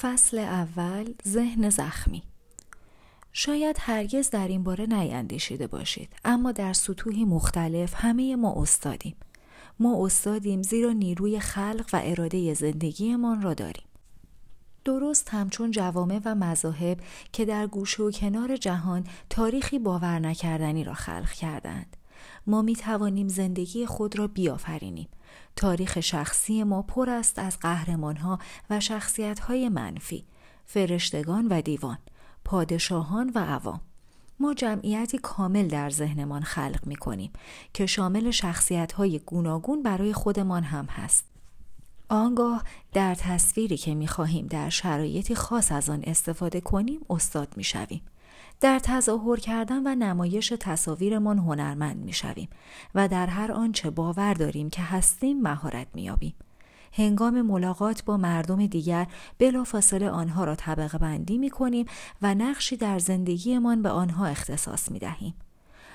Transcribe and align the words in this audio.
فصل 0.00 0.38
اول 0.38 1.14
ذهن 1.28 1.70
زخمی. 1.70 2.22
شاید 3.32 3.76
هرگز 3.80 4.30
در 4.30 4.48
این 4.48 4.62
باره 4.62 4.86
نیندیشیده 4.86 5.66
باشید 5.66 6.08
اما 6.24 6.52
در 6.52 6.72
سطوحی 6.72 7.24
مختلف 7.24 7.94
همه 7.96 8.36
ما 8.36 8.62
استادیم. 8.62 9.16
ما 9.80 10.06
استادیم 10.06 10.62
زیرا 10.62 10.92
نیروی 10.92 11.40
خلق 11.40 11.90
و 11.92 12.00
اراده 12.04 12.54
زندگیمان 12.54 13.42
را 13.42 13.54
داریم. 13.54 13.84
درست 14.84 15.28
همچون 15.28 15.70
جوامع 15.70 16.20
و 16.24 16.34
مذاهب 16.34 17.00
که 17.32 17.44
در 17.44 17.66
گوشه 17.66 18.02
و 18.02 18.10
کنار 18.10 18.56
جهان 18.56 19.04
تاریخی 19.30 19.78
باور 19.78 20.18
نکردنی 20.18 20.84
را 20.84 20.94
خلق 20.94 21.30
کردند. 21.30 21.96
ما 22.46 22.62
می 22.62 22.76
توانیم 22.76 23.28
زندگی 23.28 23.86
خود 23.86 24.18
را 24.18 24.26
بیافرینیم 24.26 25.08
تاریخ 25.56 26.00
شخصی 26.00 26.64
ما 26.64 26.82
پر 26.82 27.10
است 27.10 27.38
از 27.38 27.58
قهرمانها 27.58 28.38
و 28.70 28.80
شخصیتهای 28.80 29.68
منفی 29.68 30.24
فرشتگان 30.66 31.48
و 31.48 31.60
دیوان 31.60 31.98
پادشاهان 32.44 33.32
و 33.34 33.38
عوام 33.38 33.80
ما 34.40 34.54
جمعیتی 34.54 35.18
کامل 35.18 35.68
در 35.68 35.90
ذهنمان 35.90 36.42
خلق 36.42 36.86
می 36.86 36.96
کنیم 36.96 37.32
که 37.74 37.86
شامل 37.86 38.30
شخصیت 38.30 38.92
های 38.92 39.18
گوناگون 39.18 39.82
برای 39.82 40.12
خودمان 40.12 40.62
هم 40.62 40.84
هست. 40.84 41.24
آنگاه 42.08 42.64
در 42.92 43.14
تصویری 43.14 43.76
که 43.76 43.94
می 43.94 44.08
خواهیم 44.08 44.46
در 44.46 44.68
شرایطی 44.68 45.34
خاص 45.34 45.72
از 45.72 45.90
آن 45.90 46.02
استفاده 46.04 46.60
کنیم 46.60 47.00
استاد 47.10 47.48
می 47.56 47.64
شویم. 47.64 48.02
در 48.60 48.78
تظاهر 48.78 49.36
کردن 49.36 49.86
و 49.86 49.94
نمایش 49.94 50.52
تصاویرمان 50.60 51.38
هنرمند 51.38 51.96
می 51.96 52.12
شویم 52.12 52.48
و 52.94 53.08
در 53.08 53.26
هر 53.26 53.52
آنچه 53.52 53.90
باور 53.90 54.34
داریم 54.34 54.70
که 54.70 54.82
هستیم 54.82 55.40
مهارت 55.40 55.86
می 55.94 56.02
یابیم. 56.02 56.34
هنگام 56.92 57.42
ملاقات 57.42 58.04
با 58.04 58.16
مردم 58.16 58.66
دیگر 58.66 59.06
بلافاصله 59.38 60.10
آنها 60.10 60.44
را 60.44 60.54
طبقه 60.54 60.98
بندی 60.98 61.38
می 61.38 61.50
کنیم 61.50 61.86
و 62.22 62.34
نقشی 62.34 62.76
در 62.76 62.98
زندگیمان 62.98 63.82
به 63.82 63.90
آنها 63.90 64.26
اختصاص 64.26 64.90
می 64.90 64.98
دهیم. 64.98 65.34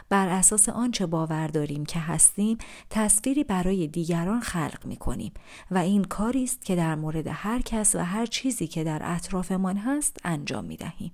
بر 0.09 0.27
اساس 0.27 0.69
آنچه 0.69 1.05
باور 1.05 1.47
داریم 1.47 1.85
که 1.85 1.99
هستیم 1.99 2.57
تصویری 2.89 3.43
برای 3.43 3.87
دیگران 3.87 4.39
خلق 4.39 4.85
می 4.85 4.95
کنیم 4.95 5.31
و 5.71 5.77
این 5.77 6.03
کاری 6.03 6.43
است 6.43 6.65
که 6.65 6.75
در 6.75 6.95
مورد 6.95 7.27
هر 7.27 7.61
کس 7.61 7.95
و 7.95 7.99
هر 7.99 8.25
چیزی 8.25 8.67
که 8.67 8.83
در 8.83 9.01
اطرافمان 9.03 9.77
هست 9.77 10.17
انجام 10.23 10.65
می 10.65 10.77
دهیم. 10.77 11.11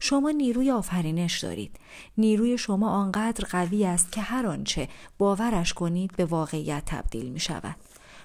شما 0.00 0.30
نیروی 0.30 0.70
آفرینش 0.70 1.38
دارید. 1.40 1.76
نیروی 2.18 2.58
شما 2.58 2.90
آنقدر 2.90 3.44
قوی 3.50 3.84
است 3.84 4.12
که 4.12 4.20
هر 4.20 4.46
آنچه 4.46 4.88
باورش 5.18 5.72
کنید 5.72 6.16
به 6.16 6.24
واقعیت 6.24 6.82
تبدیل 6.86 7.30
می 7.30 7.40
شود. 7.40 7.76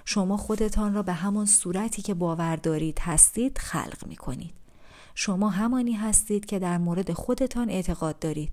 شما 0.04 0.36
خودتان 0.36 0.94
را 0.94 1.02
به 1.02 1.12
همان 1.12 1.46
صورتی 1.46 2.02
که 2.02 2.14
باور 2.14 2.56
دارید 2.56 2.98
هستید 2.98 3.58
خلق 3.58 4.06
می 4.06 4.16
کنید. 4.16 4.54
شما 5.14 5.48
همانی 5.48 5.92
هستید 5.92 6.46
که 6.46 6.58
در 6.58 6.78
مورد 6.78 7.12
خودتان 7.12 7.70
اعتقاد 7.70 8.18
دارید. 8.18 8.52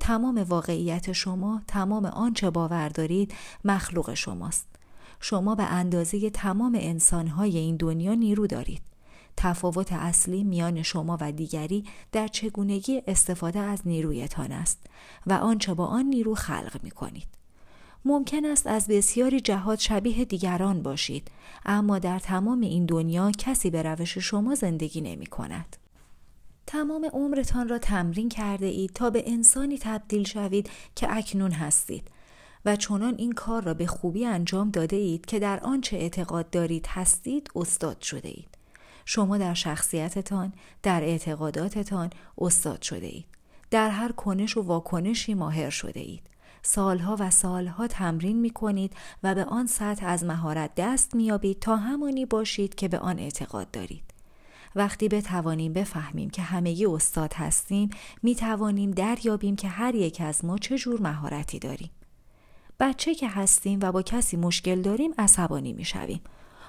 تمام 0.00 0.38
واقعیت 0.48 1.12
شما، 1.12 1.62
تمام 1.68 2.06
آنچه 2.06 2.50
باور 2.50 2.88
دارید 2.88 3.34
مخلوق 3.64 4.14
شماست. 4.14 4.66
شما 5.20 5.54
به 5.54 5.62
اندازه 5.62 6.30
تمام 6.30 6.78
انسانهای 6.80 7.58
این 7.58 7.76
دنیا 7.76 8.14
نیرو 8.14 8.46
دارید. 8.46 8.95
تفاوت 9.36 9.92
اصلی 9.92 10.44
میان 10.44 10.82
شما 10.82 11.18
و 11.20 11.32
دیگری 11.32 11.84
در 12.12 12.28
چگونگی 12.28 13.02
استفاده 13.06 13.58
از 13.58 13.80
نیرویتان 13.84 14.52
است 14.52 14.86
و 15.26 15.32
آنچه 15.32 15.74
با 15.74 15.86
آن 15.86 16.04
نیرو 16.04 16.34
خلق 16.34 16.80
می 16.82 16.90
کنید. 16.90 17.28
ممکن 18.04 18.44
است 18.44 18.66
از 18.66 18.86
بسیاری 18.86 19.40
جهات 19.40 19.80
شبیه 19.80 20.24
دیگران 20.24 20.82
باشید 20.82 21.30
اما 21.64 21.98
در 21.98 22.18
تمام 22.18 22.60
این 22.60 22.86
دنیا 22.86 23.30
کسی 23.30 23.70
به 23.70 23.82
روش 23.82 24.18
شما 24.18 24.54
زندگی 24.54 25.00
نمی 25.00 25.26
کند. 25.26 25.76
تمام 26.66 27.04
عمرتان 27.12 27.68
را 27.68 27.78
تمرین 27.78 28.28
کرده 28.28 28.66
اید 28.66 28.92
تا 28.92 29.10
به 29.10 29.22
انسانی 29.26 29.78
تبدیل 29.78 30.24
شوید 30.24 30.70
که 30.96 31.16
اکنون 31.16 31.52
هستید 31.52 32.10
و 32.64 32.76
چنان 32.76 33.14
این 33.18 33.32
کار 33.32 33.62
را 33.62 33.74
به 33.74 33.86
خوبی 33.86 34.26
انجام 34.26 34.70
داده 34.70 34.96
اید 34.96 35.26
که 35.26 35.38
در 35.38 35.60
آنچه 35.60 35.96
اعتقاد 35.96 36.50
دارید 36.50 36.86
هستید 36.86 37.50
استاد 37.56 38.00
شده 38.00 38.28
اید. 38.28 38.55
شما 39.08 39.38
در 39.38 39.54
شخصیتتان، 39.54 40.52
در 40.82 41.02
اعتقاداتتان 41.02 42.10
استاد 42.38 42.82
شده 42.82 43.06
اید. 43.06 43.26
در 43.70 43.90
هر 43.90 44.12
کنش 44.12 44.56
و 44.56 44.62
واکنشی 44.62 45.34
ماهر 45.34 45.70
شده 45.70 46.00
اید. 46.00 46.30
سالها 46.62 47.16
و 47.18 47.30
سالها 47.30 47.86
تمرین 47.86 48.40
می 48.40 48.50
کنید 48.50 48.92
و 49.22 49.34
به 49.34 49.44
آن 49.44 49.66
سطح 49.66 50.06
از 50.06 50.24
مهارت 50.24 50.70
دست 50.76 51.14
می 51.14 51.56
تا 51.60 51.76
همانی 51.76 52.26
باشید 52.26 52.74
که 52.74 52.88
به 52.88 52.98
آن 52.98 53.18
اعتقاد 53.18 53.70
دارید. 53.70 54.04
وقتی 54.76 55.08
بتوانیم 55.08 55.72
بفهمیم 55.72 56.30
که 56.30 56.42
همگی 56.42 56.86
استاد 56.86 57.32
هستیم 57.32 57.90
می 58.22 58.34
توانیم 58.34 58.90
دریابیم 58.90 59.56
که 59.56 59.68
هر 59.68 59.94
یک 59.94 60.20
از 60.20 60.44
ما 60.44 60.58
چه 60.58 60.78
جور 60.78 61.00
مهارتی 61.00 61.58
داریم. 61.58 61.90
بچه 62.80 63.14
که 63.14 63.28
هستیم 63.28 63.78
و 63.82 63.92
با 63.92 64.02
کسی 64.02 64.36
مشکل 64.36 64.82
داریم 64.82 65.14
عصبانی 65.18 65.72
می 65.72 65.84
شویم. 65.84 66.20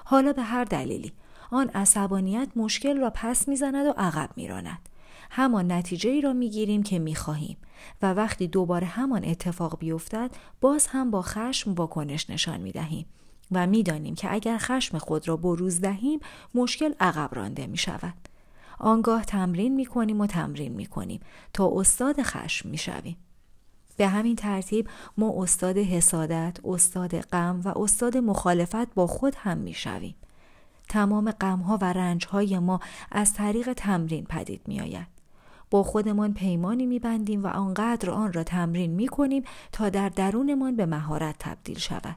حالا 0.05 0.33
به 0.33 0.41
هر 0.41 0.63
دلیلی 0.63 1.11
آن 1.51 1.69
عصبانیت 1.69 2.47
مشکل 2.55 2.97
را 2.97 3.11
پس 3.15 3.47
می‌زند 3.47 3.75
و 3.75 3.93
عقب 3.97 4.29
میراند 4.35 4.89
همان 5.29 5.71
نتیجه 5.71 6.09
ای 6.09 6.21
را 6.21 6.33
می‌گیریم 6.33 6.83
که 6.83 6.99
می‌خواهیم 6.99 7.57
و 8.01 8.13
وقتی 8.13 8.47
دوباره 8.47 8.87
همان 8.87 9.25
اتفاق 9.25 9.79
بیفتد 9.79 10.31
باز 10.61 10.87
هم 10.87 11.11
با 11.11 11.21
خشم 11.21 11.73
واکنش 11.73 12.29
نشان 12.29 12.61
می‌دهیم 12.61 13.05
و 13.51 13.67
می‌دانیم 13.67 14.15
که 14.15 14.33
اگر 14.33 14.57
خشم 14.57 14.97
خود 14.97 15.27
را 15.27 15.37
بروز 15.37 15.81
دهیم 15.81 16.19
مشکل 16.55 16.93
عقب 16.99 17.29
رانده 17.35 17.67
می 17.67 17.77
شود. 17.77 18.13
آنگاه 18.79 19.25
تمرین 19.25 19.75
می 19.75 19.85
کنیم 19.85 20.21
و 20.21 20.27
تمرین 20.27 20.73
می 20.73 20.85
کنیم 20.85 21.19
تا 21.53 21.71
استاد 21.75 22.21
خشم 22.21 22.69
می 22.69 22.77
شویم. 22.77 23.17
به 23.97 24.07
همین 24.07 24.35
ترتیب 24.35 24.89
ما 25.17 25.43
استاد 25.43 25.77
حسادت، 25.77 26.57
استاد 26.63 27.19
غم 27.21 27.61
و 27.65 27.79
استاد 27.79 28.17
مخالفت 28.17 28.93
با 28.93 29.07
خود 29.07 29.35
هم 29.37 29.57
می 29.57 29.73
شویم. 29.73 30.15
تمام 30.89 31.31
غمها 31.31 31.77
و 31.81 31.93
رنجهای 31.93 32.59
ما 32.59 32.79
از 33.11 33.33
طریق 33.33 33.73
تمرین 33.73 34.25
پدید 34.25 34.61
می 34.67 34.81
آید. 34.81 35.07
با 35.69 35.83
خودمان 35.83 36.33
پیمانی 36.33 36.85
می 36.85 36.99
بندیم 36.99 37.43
و 37.43 37.47
آنقدر 37.47 38.09
آن 38.09 38.33
را 38.33 38.43
تمرین 38.43 38.91
می 38.91 39.07
کنیم 39.07 39.43
تا 39.71 39.89
در 39.89 40.09
درونمان 40.09 40.75
به 40.75 40.85
مهارت 40.85 41.35
تبدیل 41.39 41.77
شود. 41.77 42.15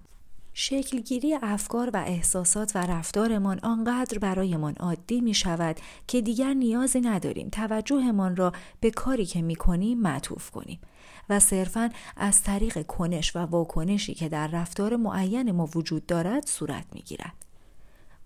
شکلگیری 0.54 1.34
افکار 1.42 1.90
و 1.94 1.96
احساسات 1.96 2.76
و 2.76 2.78
رفتارمان 2.78 3.58
آنقدر 3.62 4.18
برایمان 4.18 4.74
عادی 4.74 5.20
می 5.20 5.34
شود 5.34 5.76
که 6.06 6.20
دیگر 6.20 6.54
نیازی 6.54 7.00
نداریم 7.00 7.48
توجهمان 7.48 8.36
را 8.36 8.52
به 8.80 8.90
کاری 8.90 9.26
که 9.26 9.42
می 9.42 9.56
کنیم 9.56 10.00
معطوف 10.00 10.50
کنیم 10.50 10.80
و 11.28 11.40
صرفا 11.40 11.90
از 12.16 12.42
طریق 12.42 12.86
کنش 12.86 13.36
و 13.36 13.38
واکنشی 13.38 14.14
که 14.14 14.28
در 14.28 14.46
رفتار 14.46 14.96
معین 14.96 15.52
ما 15.52 15.68
وجود 15.74 16.06
دارد 16.06 16.46
صورت 16.46 16.84
می 16.92 17.00
گیرد. 17.00 17.49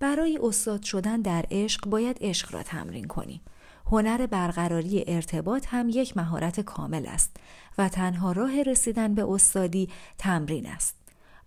برای 0.04 0.38
استاد 0.42 0.82
شدن 0.82 1.20
در 1.20 1.44
عشق 1.50 1.86
باید 1.86 2.18
عشق 2.20 2.54
را 2.54 2.62
تمرین 2.62 3.04
کنیم. 3.04 3.40
هنر 3.86 4.26
برقراری 4.26 5.04
ارتباط 5.06 5.66
هم 5.68 5.88
یک 5.88 6.16
مهارت 6.16 6.60
کامل 6.60 7.06
است 7.06 7.36
و 7.78 7.88
تنها 7.88 8.32
راه 8.32 8.62
رسیدن 8.62 9.14
به 9.14 9.32
استادی 9.32 9.88
تمرین 10.18 10.66
است. 10.66 10.96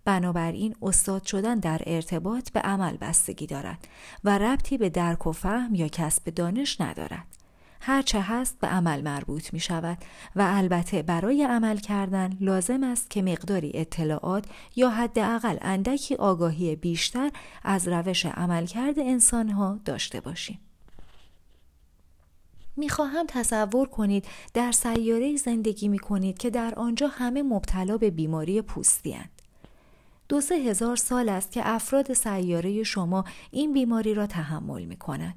بنابراین 0.04 0.74
استاد 0.82 1.24
شدن 1.24 1.58
در 1.58 1.82
ارتباط 1.86 2.50
به 2.50 2.60
عمل 2.60 2.96
بستگی 2.96 3.46
دارد 3.46 3.88
و 4.24 4.38
ربطی 4.38 4.78
به 4.78 4.88
درک 4.88 5.26
و 5.26 5.32
فهم 5.32 5.74
یا 5.74 5.88
کسب 5.88 6.34
دانش 6.34 6.80
ندارد. 6.80 7.37
هرچه 7.80 8.20
هست 8.20 8.60
به 8.60 8.66
عمل 8.66 9.02
مربوط 9.02 9.52
می 9.52 9.60
شود 9.60 9.98
و 10.36 10.46
البته 10.48 11.02
برای 11.02 11.44
عمل 11.44 11.76
کردن 11.76 12.36
لازم 12.40 12.84
است 12.84 13.10
که 13.10 13.22
مقداری 13.22 13.72
اطلاعات 13.74 14.44
یا 14.76 14.90
حداقل 14.90 15.56
اندکی 15.60 16.14
آگاهی 16.14 16.76
بیشتر 16.76 17.30
از 17.62 17.88
روش 17.88 18.26
عملکرد 18.26 18.98
انسانها 18.98 19.80
داشته 19.84 20.20
باشیم. 20.20 20.58
می‌خواهم 22.76 23.26
تصور 23.28 23.88
کنید 23.88 24.24
در 24.54 24.72
سیاره 24.72 25.36
زندگی 25.36 25.88
می 25.88 25.98
کنید 25.98 26.38
که 26.38 26.50
در 26.50 26.74
آنجا 26.74 27.08
همه 27.08 27.42
مبتلا 27.42 27.98
به 27.98 28.10
بیماری 28.10 28.62
پوستی 28.62 29.12
هند. 29.12 29.30
دو 30.28 30.40
سه 30.40 30.54
هزار 30.54 30.96
سال 30.96 31.28
است 31.28 31.52
که 31.52 31.60
افراد 31.64 32.12
سیاره 32.12 32.82
شما 32.82 33.24
این 33.50 33.72
بیماری 33.72 34.14
را 34.14 34.26
تحمل 34.26 34.84
می 34.84 34.96
کند. 34.96 35.34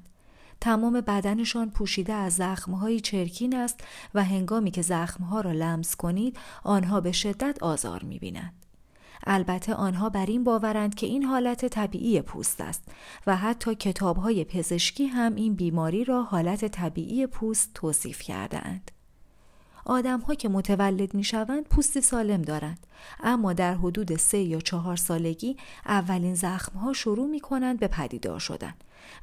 تمام 0.62 1.00
بدنشان 1.00 1.70
پوشیده 1.70 2.12
از 2.12 2.34
زخمهایی 2.34 3.00
چرکین 3.00 3.56
است 3.56 3.80
و 4.14 4.24
هنگامی 4.24 4.70
که 4.70 4.82
زخمها 4.82 5.40
را 5.40 5.52
لمس 5.52 5.96
کنید 5.96 6.36
آنها 6.64 7.00
به 7.00 7.12
شدت 7.12 7.62
آزار 7.62 8.02
می‌بینند. 8.02 8.52
البته 9.26 9.74
آنها 9.74 10.08
بر 10.08 10.26
این 10.26 10.44
باورند 10.44 10.94
که 10.94 11.06
این 11.06 11.22
حالت 11.22 11.66
طبیعی 11.66 12.20
پوست 12.20 12.60
است 12.60 12.82
و 13.26 13.36
حتی 13.36 13.74
کتابهای 13.74 14.44
پزشکی 14.44 15.06
هم 15.06 15.34
این 15.34 15.54
بیماری 15.54 16.04
را 16.04 16.22
حالت 16.22 16.64
طبیعی 16.64 17.26
پوست 17.26 17.70
توصیف 17.74 18.22
کرده 18.22 18.66
اند. 18.66 18.90
ها 19.86 20.34
که 20.34 20.48
متولد 20.48 21.14
می 21.14 21.24
شوند 21.24 21.64
پوستی 21.64 22.00
سالم 22.00 22.42
دارند 22.42 22.86
اما 23.20 23.52
در 23.52 23.74
حدود 23.74 24.16
سه 24.16 24.38
یا 24.38 24.60
چهار 24.60 24.96
سالگی 24.96 25.56
اولین 25.86 26.36
ها 26.82 26.92
شروع 26.92 27.26
می 27.26 27.40
کنند 27.40 27.78
به 27.78 27.88
پدیدار 27.88 28.38
شدن 28.38 28.74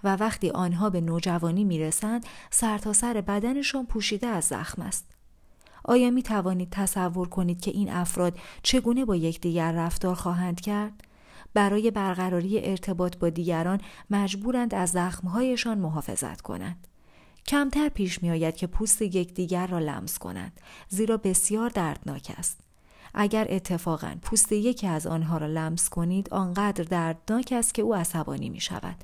و 0.04 0.16
وقتی 0.16 0.50
آنها 0.50 0.90
به 0.90 1.02
نوجوانی 1.02 1.64
می 1.64 1.80
رسند 1.80 2.26
سرتاسر 2.50 3.14
سر 3.14 3.22
بدنشان 3.22 3.86
پوشیده 3.86 4.28
از 4.28 4.44
زخم 4.44 4.82
است 4.82 5.06
آیا 5.84 6.10
می 6.10 6.24
توانید 6.24 6.70
تصور 6.72 7.30
کنید 7.30 7.62
که 7.62 7.72
این 7.72 7.90
افراد 7.90 8.38
چگونه 8.64 9.06
با 9.06 9.16
یکدیگر 9.16 9.72
رفتار 9.72 10.16
خواهند 10.16 10.62
کرد؟ 10.62 11.04
برای 11.54 11.92
برقراری 11.92 12.60
ارتباط 12.60 13.18
با 13.18 13.30
دیگران 13.30 13.82
مجبورند 14.10 14.76
از 14.76 14.90
زخمهایشان 14.90 15.78
محافظت 15.78 16.42
کنند. 16.42 16.88
کمتر 17.48 17.90
پیش 17.90 18.24
می 18.24 18.32
آید 18.32 18.56
که 18.56 18.68
پوست 18.68 19.02
یکدیگر 19.02 19.68
را 19.68 19.80
لمس 19.80 20.18
کنند 20.18 20.62
زیرا 20.90 21.18
بسیار 21.18 21.70
دردناک 21.70 22.32
است. 22.38 22.69
اگر 23.14 23.48
اتفاقا 23.50 24.16
پوست 24.22 24.52
یکی 24.52 24.88
از 24.88 25.08
آنها 25.08 25.38
را 25.38 25.48
لمس 25.48 25.90
کنید 25.90 26.34
آنقدر 26.34 26.84
دردناک 26.84 27.54
است 27.58 27.74
که 27.74 27.82
او 27.82 27.96
عصبانی 27.96 28.50
می 28.50 28.60
شود 28.60 28.96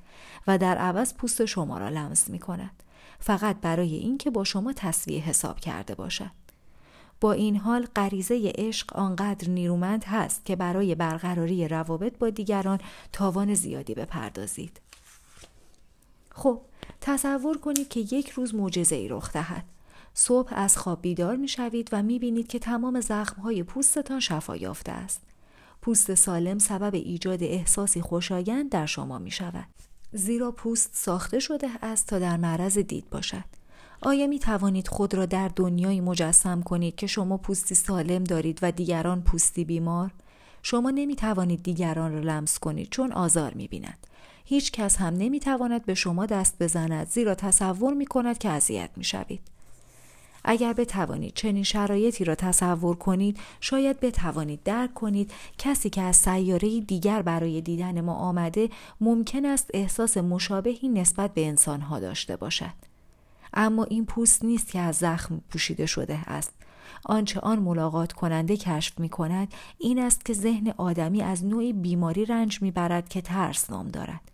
و 0.47 0.57
در 0.57 0.77
عوض 0.77 1.13
پوست 1.13 1.45
شما 1.45 1.77
را 1.77 1.89
لمس 1.89 2.29
می 2.29 2.39
کند. 2.39 2.83
فقط 3.19 3.57
برای 3.61 3.95
اینکه 3.95 4.29
با 4.29 4.43
شما 4.43 4.73
تصویه 4.73 5.19
حساب 5.19 5.59
کرده 5.59 5.95
باشد. 5.95 6.31
با 7.21 7.31
این 7.31 7.57
حال 7.57 7.87
غریزه 7.95 8.51
عشق 8.55 8.95
آنقدر 8.95 9.49
نیرومند 9.49 10.03
هست 10.03 10.45
که 10.45 10.55
برای 10.55 10.95
برقراری 10.95 11.67
روابط 11.67 12.17
با 12.17 12.29
دیگران 12.29 12.79
تاوان 13.13 13.53
زیادی 13.53 13.93
بپردازید. 13.93 14.81
خب 16.31 16.61
تصور 17.01 17.57
کنید 17.57 17.89
که 17.89 17.99
یک 17.99 18.29
روز 18.29 18.55
معجزه 18.55 18.95
ای 18.95 19.07
رخ 19.07 19.31
دهد. 19.31 19.63
صبح 20.17 20.53
از 20.55 20.77
خواب 20.77 21.01
بیدار 21.01 21.35
می 21.35 21.47
شوید 21.47 21.89
و 21.91 22.03
می 22.03 22.19
بینید 22.19 22.47
که 22.47 22.59
تمام 22.59 23.01
زخم 23.01 23.41
های 23.41 23.63
پوستتان 23.63 24.19
شفا 24.19 24.55
یافته 24.55 24.91
است. 24.91 25.21
پوست 25.81 26.15
سالم 26.15 26.59
سبب 26.59 26.95
ایجاد 26.95 27.43
احساسی 27.43 28.01
خوشایند 28.01 28.69
در 28.69 28.85
شما 28.85 29.19
می 29.19 29.31
شود. 29.31 29.67
زیرا 30.11 30.51
پوست 30.51 30.89
ساخته 30.93 31.39
شده 31.39 31.67
است 31.81 32.07
تا 32.07 32.19
در 32.19 32.37
معرض 32.37 32.77
دید 32.77 33.09
باشد. 33.09 33.43
آیا 34.01 34.27
می 34.27 34.39
توانید 34.39 34.87
خود 34.87 35.13
را 35.13 35.25
در 35.25 35.51
دنیایی 35.55 36.01
مجسم 36.01 36.61
کنید 36.61 36.95
که 36.95 37.07
شما 37.07 37.37
پوستی 37.37 37.75
سالم 37.75 38.23
دارید 38.23 38.59
و 38.61 38.71
دیگران 38.71 39.21
پوستی 39.21 39.65
بیمار؟ 39.65 40.11
شما 40.63 40.91
نمی 40.91 41.15
توانید 41.15 41.63
دیگران 41.63 42.13
را 42.13 42.19
لمس 42.19 42.59
کنید 42.59 42.89
چون 42.89 43.11
آزار 43.11 43.53
می 43.53 43.67
بیند. 43.67 44.07
هیچ 44.45 44.71
کس 44.71 44.97
هم 44.97 45.13
نمی 45.13 45.39
تواند 45.39 45.85
به 45.85 45.93
شما 45.93 46.25
دست 46.25 46.55
بزند 46.59 47.07
زیرا 47.09 47.35
تصور 47.35 47.93
می 47.93 48.05
کند 48.05 48.37
که 48.37 48.49
اذیت 48.49 48.89
می 48.95 49.03
شوید. 49.03 49.54
اگر 50.47 50.73
بتوانید 50.73 51.33
چنین 51.33 51.63
شرایطی 51.63 52.23
را 52.23 52.35
تصور 52.35 52.95
کنید 52.95 53.39
شاید 53.59 53.99
بتوانید 53.99 54.63
درک 54.63 54.93
کنید 54.93 55.31
کسی 55.57 55.89
که 55.89 56.01
از 56.01 56.15
سیاره 56.15 56.79
دیگر 56.79 57.21
برای 57.21 57.61
دیدن 57.61 58.01
ما 58.01 58.13
آمده 58.13 58.69
ممکن 59.01 59.45
است 59.45 59.69
احساس 59.73 60.17
مشابهی 60.17 60.89
نسبت 60.89 61.33
به 61.33 61.47
انسانها 61.47 61.99
داشته 61.99 62.35
باشد. 62.35 62.73
اما 63.53 63.83
این 63.83 64.05
پوست 64.05 64.45
نیست 64.45 64.71
که 64.71 64.79
از 64.79 64.95
زخم 64.95 65.41
پوشیده 65.49 65.85
شده 65.85 66.19
است. 66.27 66.53
آنچه 67.05 67.39
آن 67.39 67.59
ملاقات 67.59 68.13
کننده 68.13 68.57
کشف 68.57 68.99
می 68.99 69.09
کند 69.09 69.53
این 69.77 69.99
است 69.99 70.25
که 70.25 70.33
ذهن 70.33 70.73
آدمی 70.77 71.21
از 71.21 71.45
نوعی 71.45 71.73
بیماری 71.73 72.25
رنج 72.25 72.61
می 72.61 72.71
برد 72.71 73.09
که 73.09 73.21
ترس 73.21 73.69
نام 73.69 73.87
دارد. 73.87 74.31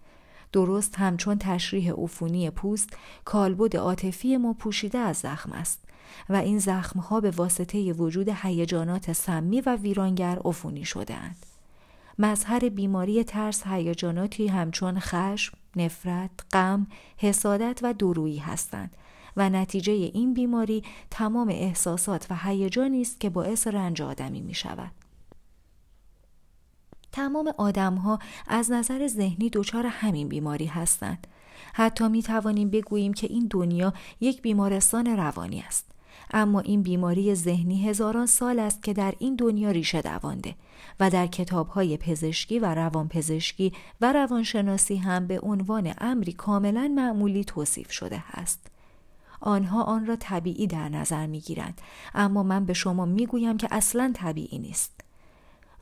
درست 0.51 0.95
همچون 0.95 1.37
تشریح 1.37 1.93
عفونی 1.93 2.49
پوست 2.49 2.89
کالبد 3.25 3.77
عاطفی 3.77 4.37
ما 4.37 4.53
پوشیده 4.53 4.97
از 4.97 5.17
زخم 5.17 5.51
است. 5.51 5.90
و 6.29 6.35
این 6.35 6.59
زخمها 6.59 7.19
به 7.21 7.31
واسطه 7.31 7.93
وجود 7.93 8.29
هیجانات 8.29 9.13
سمی 9.13 9.61
و 9.61 9.75
ویرانگر 9.75 10.39
عفونی 10.45 10.85
شدهاند 10.85 11.45
مظهر 12.19 12.69
بیماری 12.69 13.23
ترس 13.23 13.67
هیجاناتی 13.67 14.47
همچون 14.47 14.99
خشم، 14.99 15.57
نفرت، 15.75 16.31
غم، 16.53 16.87
حسادت 17.17 17.79
و 17.83 17.93
درویی 17.93 18.37
هستند 18.37 18.97
و 19.37 19.49
نتیجه 19.49 19.93
این 19.93 20.33
بیماری 20.33 20.83
تمام 21.11 21.49
احساسات 21.49 22.27
و 22.29 22.35
هیجانی 22.43 23.01
است 23.01 23.19
که 23.19 23.29
باعث 23.29 23.67
رنج 23.67 24.01
آدمی 24.01 24.41
می 24.41 24.53
شود. 24.53 24.91
تمام 27.11 27.53
آدم 27.57 27.95
ها 27.95 28.19
از 28.47 28.71
نظر 28.71 29.07
ذهنی 29.07 29.49
دچار 29.49 29.85
همین 29.85 30.27
بیماری 30.27 30.65
هستند. 30.65 31.27
حتی 31.73 32.07
می 32.07 32.23
توانیم 32.23 32.69
بگوییم 32.69 33.13
که 33.13 33.27
این 33.27 33.47
دنیا 33.49 33.93
یک 34.19 34.41
بیمارستان 34.41 35.05
روانی 35.05 35.61
است. 35.61 35.91
اما 36.33 36.59
این 36.59 36.81
بیماری 36.83 37.35
ذهنی 37.35 37.89
هزاران 37.89 38.25
سال 38.25 38.59
است 38.59 38.83
که 38.83 38.93
در 38.93 39.13
این 39.19 39.35
دنیا 39.35 39.71
ریشه 39.71 40.01
دوانده 40.01 40.55
و 40.99 41.09
در 41.09 41.29
های 41.73 41.97
پزشکی 41.97 42.59
و 42.59 42.75
روانپزشکی 42.75 43.73
و 44.01 44.13
روانشناسی 44.13 44.95
هم 44.95 45.27
به 45.27 45.39
عنوان 45.39 45.93
امری 45.97 46.33
کاملا 46.33 46.93
معمولی 46.95 47.43
توصیف 47.43 47.91
شده 47.91 48.23
است. 48.33 48.59
آنها 49.41 49.83
آن 49.83 50.05
را 50.05 50.15
طبیعی 50.15 50.67
در 50.67 50.89
نظر 50.89 51.27
می 51.27 51.39
گیرند 51.39 51.81
اما 52.15 52.43
من 52.43 52.65
به 52.65 52.73
شما 52.73 53.05
می 53.05 53.25
گویم 53.25 53.57
که 53.57 53.67
اصلا 53.71 54.11
طبیعی 54.15 54.59
نیست. 54.59 54.91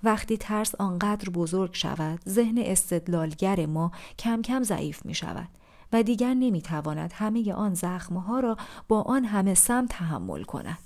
وقتی 0.04 0.38
ترس 0.38 0.76
آنقدر 0.76 1.30
بزرگ 1.30 1.74
شود 1.74 2.20
ذهن 2.30 2.58
استدلالگر 2.58 3.66
ما 3.66 3.92
کم 4.20 4.42
کم 4.42 4.64
ضعیف 4.64 5.06
می 5.06 5.14
شود 5.14 5.48
و 5.94 6.03
دیگر 6.03 6.33
نمی 6.33 6.62
تواند 6.62 7.13
همه 7.15 7.53
آن 7.53 7.74
زخمها 7.74 8.39
را 8.39 8.57
با 8.88 9.01
آن 9.01 9.25
همه 9.25 9.53
سم 9.53 9.86
تحمل 9.86 10.44
کند. 10.44 10.77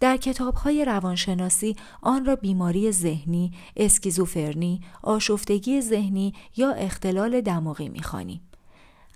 در 0.00 0.16
کتاب 0.16 0.54
های 0.54 0.84
روانشناسی 0.84 1.76
آن 2.02 2.24
را 2.24 2.36
بیماری 2.36 2.92
ذهنی، 2.92 3.52
اسکیزوفرنی، 3.76 4.80
آشفتگی 5.02 5.80
ذهنی 5.80 6.34
یا 6.56 6.72
اختلال 6.72 7.40
دماغی 7.40 7.88
می‌خوانیم. 7.88 8.40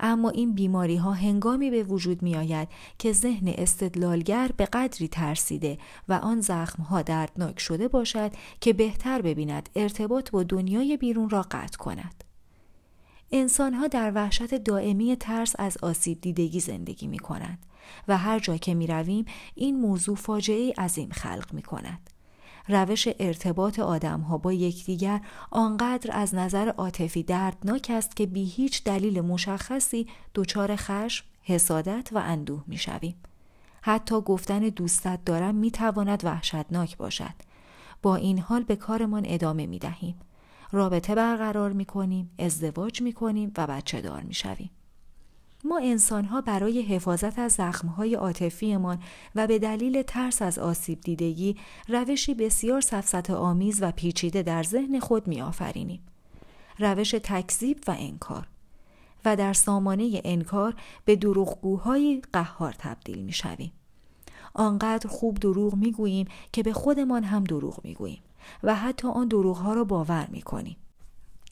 اما 0.01 0.31
این 0.31 0.55
بیماری 0.55 0.97
ها 0.97 1.13
هنگامی 1.13 1.71
به 1.71 1.83
وجود 1.83 2.23
می 2.23 2.37
آید 2.37 2.69
که 2.99 3.13
ذهن 3.13 3.49
استدلالگر 3.49 4.51
به 4.57 4.67
قدری 4.67 5.09
ترسیده 5.09 5.79
و 6.09 6.13
آن 6.13 6.41
زخم 6.41 6.83
ها 6.83 7.03
دردناک 7.03 7.61
شده 7.61 7.89
باشد 7.89 8.33
که 8.61 8.73
بهتر 8.73 9.23
ببیند 9.23 9.69
ارتباط 9.77 10.31
با 10.31 10.43
دنیای 10.43 10.97
بیرون 10.97 11.31
را 11.31 11.43
قطع 11.43 11.79
کند. 11.79 12.25
انسان 13.33 13.75
ها 13.75 13.87
در 13.87 14.13
وحشت 14.15 14.55
دائمی 14.55 15.17
ترس 15.17 15.55
از 15.59 15.77
آسیب 15.83 16.21
دیدگی 16.21 16.61
زندگی 16.61 17.07
می 17.07 17.19
کنند 17.19 17.67
و 18.09 18.19
هر 18.19 18.39
جا 18.39 18.57
که 18.57 18.75
می 18.75 18.87
رویم 18.87 19.25
این 19.55 19.81
موضوع 19.81 20.17
فاجعه 20.17 20.73
عظیم 20.79 21.11
خلق 21.11 21.53
می 21.53 21.63
کند. 21.63 22.11
روش 22.69 23.09
ارتباط 23.19 23.79
آدم 23.79 24.21
ها 24.21 24.39
با 24.39 24.53
یکدیگر 24.53 25.21
آنقدر 25.51 26.11
از 26.13 26.35
نظر 26.35 26.69
عاطفی 26.69 27.23
دردناک 27.23 27.87
است 27.95 28.17
که 28.17 28.27
بی 28.27 28.45
هیچ 28.45 28.85
دلیل 28.85 29.21
مشخصی 29.21 30.07
دچار 30.35 30.77
خشم، 30.77 31.25
حسادت 31.43 32.09
و 32.13 32.19
اندوه 32.19 32.65
می 32.67 32.79
شویم. 32.79 33.15
حتی 33.83 34.21
گفتن 34.21 34.59
دوستت 34.59 35.25
دارم 35.25 35.55
می 35.55 35.71
تواند 35.71 36.25
وحشتناک 36.25 36.97
باشد. 36.97 37.35
با 38.03 38.17
این 38.17 38.39
حال 38.39 38.63
به 38.63 38.77
کارمان 38.77 39.23
ادامه 39.27 39.67
می 39.67 39.79
دهیم. 39.79 40.15
رابطه 40.73 41.15
برقرار 41.15 41.73
می 41.73 41.85
کنیم، 41.85 42.31
ازدواج 42.39 43.03
می 43.03 43.13
کنیم 43.13 43.53
و 43.57 43.67
بچه 43.67 44.01
دار 44.01 44.23
می 44.23 44.35
شویم. 44.35 44.71
ما 45.65 45.79
انسان 45.79 46.25
ها 46.25 46.41
برای 46.41 46.83
حفاظت 46.83 47.39
از 47.39 47.53
زخمهای 47.53 48.15
عاطفیمان 48.15 48.99
و 49.35 49.47
به 49.47 49.59
دلیل 49.59 50.03
ترس 50.03 50.43
از 50.43 50.59
آسیب 50.59 51.01
دیدگی 51.01 51.57
روشی 51.89 52.35
بسیار 52.35 52.81
سفسط 52.81 53.31
آمیز 53.31 53.83
و 53.83 53.91
پیچیده 53.93 54.43
در 54.43 54.63
ذهن 54.63 55.01
خود 55.01 55.29
می 55.29 55.43
آفرینیم. 55.43 56.01
روش 56.79 57.11
تکذیب 57.11 57.79
و 57.87 57.95
انکار 57.99 58.47
و 59.25 59.37
در 59.37 59.53
سامانه 59.53 60.21
انکار 60.25 60.75
به 61.05 61.17
دروغگوهای 61.17 62.23
قهار 62.33 62.75
تبدیل 62.79 63.23
می 63.23 63.33
شویم. 63.33 63.73
آنقدر 64.55 65.09
خوب 65.09 65.39
دروغ 65.39 65.75
می 65.75 65.93
گوییم 65.93 66.29
که 66.53 66.63
به 66.63 66.73
خودمان 66.73 67.25
هم 67.25 67.45
دروغ 67.45 67.81
می 67.85 67.95
گوییم 67.95 68.23
و 68.63 68.75
حتی 68.75 69.09
آن 69.09 69.29
دروغها 69.29 69.73
را 69.73 69.85
باور 69.85 70.29
می 70.31 70.43
کنیم. 70.43 70.77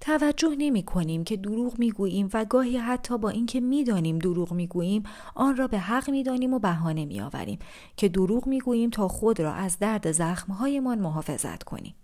توجه 0.00 0.54
نمی 0.58 0.82
کنیم 0.82 1.24
که 1.24 1.36
دروغ 1.36 1.78
می 1.78 1.90
گوییم 1.90 2.28
و 2.32 2.44
گاهی 2.44 2.76
حتی 2.76 3.18
با 3.18 3.28
اینکه 3.28 3.60
می 3.60 3.84
دانیم 3.84 4.18
دروغ 4.18 4.52
می 4.52 4.66
گوییم 4.66 5.02
آن 5.34 5.56
را 5.56 5.66
به 5.66 5.78
حق 5.78 6.10
می 6.10 6.22
دانیم 6.22 6.54
و 6.54 6.58
بهانه 6.58 7.04
می 7.04 7.20
آوریم 7.20 7.58
که 7.96 8.08
دروغ 8.08 8.46
می 8.46 8.60
گوییم 8.60 8.90
تا 8.90 9.08
خود 9.08 9.40
را 9.40 9.52
از 9.52 9.78
درد 9.78 10.12
زخمهایمان 10.12 10.98
محافظت 10.98 11.62
کنیم. 11.62 11.94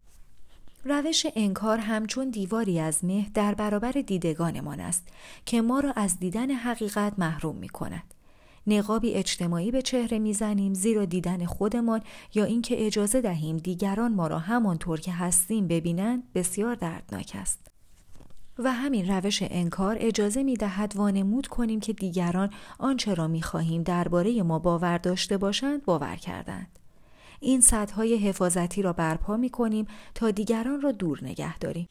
روش 0.85 1.27
انکار 1.37 1.79
همچون 1.79 2.31
دیواری 2.31 2.81
از 2.81 3.05
مه 3.05 3.31
در 3.35 3.55
برابر 3.55 3.93
دیدگانمان 3.93 4.81
است 4.81 5.09
که 5.47 5.63
ما 5.63 5.81
را 5.81 5.93
از 5.97 6.19
دیدن 6.19 6.51
حقیقت 6.51 7.19
محروم 7.19 7.57
می 7.57 7.69
کند. 7.69 8.14
نقابی 8.67 9.15
اجتماعی 9.15 9.71
به 9.71 9.83
چهره 9.83 10.19
می‌زنیم 10.19 10.75
زیرا 10.75 11.05
دیدن 11.05 11.45
خودمان 11.45 12.01
یا 12.35 12.45
اینکه 12.45 12.87
اجازه 12.87 13.21
دهیم 13.21 13.57
دیگران 13.57 14.15
ما 14.15 14.27
را 14.27 14.39
همانطور 14.39 15.01
که 15.01 15.13
هستیم 15.13 15.69
ببینند 15.69 16.33
بسیار 16.35 16.75
دردناک 16.75 17.33
است. 17.35 17.75
و 18.59 18.73
همین 18.73 19.11
روش 19.11 19.39
انکار 19.43 19.97
اجازه 20.01 20.43
می 20.43 20.57
دهد 20.57 20.97
وانمود 20.97 21.47
کنیم 21.47 21.81
که 21.81 21.93
دیگران 21.93 22.51
آنچه 22.79 23.15
را 23.15 23.29
می 23.29 23.43
خواهیم 23.43 23.83
درباره 23.83 24.43
ما 24.43 24.59
باور 24.59 24.99
داشته 24.99 25.39
باشند 25.39 25.85
باور 25.85 26.17
کردند. 26.17 26.79
این 27.41 27.61
سدهای 27.61 28.17
حفاظتی 28.17 28.83
را 28.83 28.93
برپا 28.93 29.37
می 29.37 29.51
کنیم 29.51 29.87
تا 30.15 30.31
دیگران 30.31 30.81
را 30.81 30.93
دور 30.93 31.19
نگه 31.23 31.59
داریم. 31.59 31.89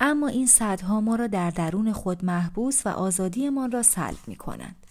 اما 0.00 0.28
این 0.28 0.46
سدها 0.46 1.00
ما 1.00 1.16
را 1.16 1.26
در 1.26 1.50
درون 1.50 1.92
خود 1.92 2.24
محبوس 2.24 2.86
و 2.86 2.88
آزادیمان 2.88 3.70
را 3.70 3.82
سلب 3.82 4.18
می 4.26 4.36
کنند. 4.36 4.83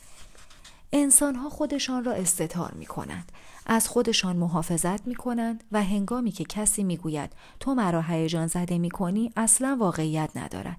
انسانها 0.95 1.49
خودشان 1.49 2.03
را 2.03 2.11
استتار 2.11 2.71
می 2.71 2.85
کنند. 2.85 3.31
از 3.65 3.87
خودشان 3.87 4.35
محافظت 4.35 5.07
می 5.07 5.15
کنند 5.15 5.63
و 5.71 5.83
هنگامی 5.83 6.31
که 6.31 6.43
کسی 6.43 6.83
می 6.83 6.97
گوید 6.97 7.29
تو 7.59 7.73
مرا 7.73 8.01
هیجان 8.01 8.47
زده 8.47 8.77
می 8.77 8.89
کنی 8.89 9.31
اصلا 9.37 9.77
واقعیت 9.79 10.29
ندارد. 10.35 10.77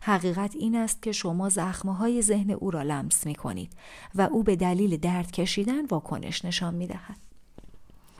حقیقت 0.00 0.56
این 0.56 0.76
است 0.76 1.02
که 1.02 1.12
شما 1.12 1.48
زخمهای 1.48 2.22
ذهن 2.22 2.50
او 2.50 2.70
را 2.70 2.82
لمس 2.82 3.26
می 3.26 3.34
کنید 3.34 3.72
و 4.14 4.22
او 4.22 4.42
به 4.42 4.56
دلیل 4.56 4.96
درد 4.96 5.30
کشیدن 5.30 5.86
واکنش 5.86 6.44
نشان 6.44 6.74
می 6.74 6.86
دهد. 6.86 7.25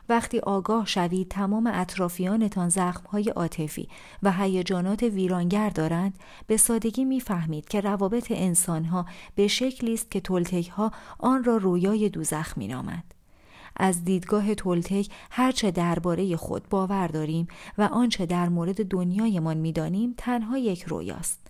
وقتی 0.08 0.38
آگاه 0.38 0.86
شوید 0.86 1.28
تمام 1.28 1.70
اطرافیانتان 1.74 2.68
زخمهای 2.68 3.28
عاطفی 3.28 3.88
و 4.22 4.32
هیجانات 4.32 5.02
ویرانگر 5.02 5.70
دارند 5.70 6.18
به 6.46 6.56
سادگی 6.56 7.04
می‌فهمید 7.04 7.68
که 7.68 7.80
روابط 7.80 8.30
انسانها 8.30 9.06
به 9.34 9.48
شکلی 9.48 9.94
است 9.94 10.10
که 10.10 10.20
تلتکها 10.20 10.92
آن 11.18 11.44
را 11.44 11.56
رویای 11.56 12.08
دوزخ 12.08 12.58
مینامند. 12.58 13.14
از 13.76 14.04
دیدگاه 14.04 14.54
تولتک 14.54 15.08
هرچه 15.30 15.70
درباره 15.70 16.36
خود 16.36 16.68
باور 16.68 17.06
داریم 17.06 17.48
و 17.78 17.82
آنچه 17.82 18.26
در 18.26 18.48
مورد 18.48 18.88
دنیایمان 18.88 19.56
می‌دانیم 19.56 20.14
تنها 20.18 20.58
یک 20.58 20.82
رویاست. 20.82 21.46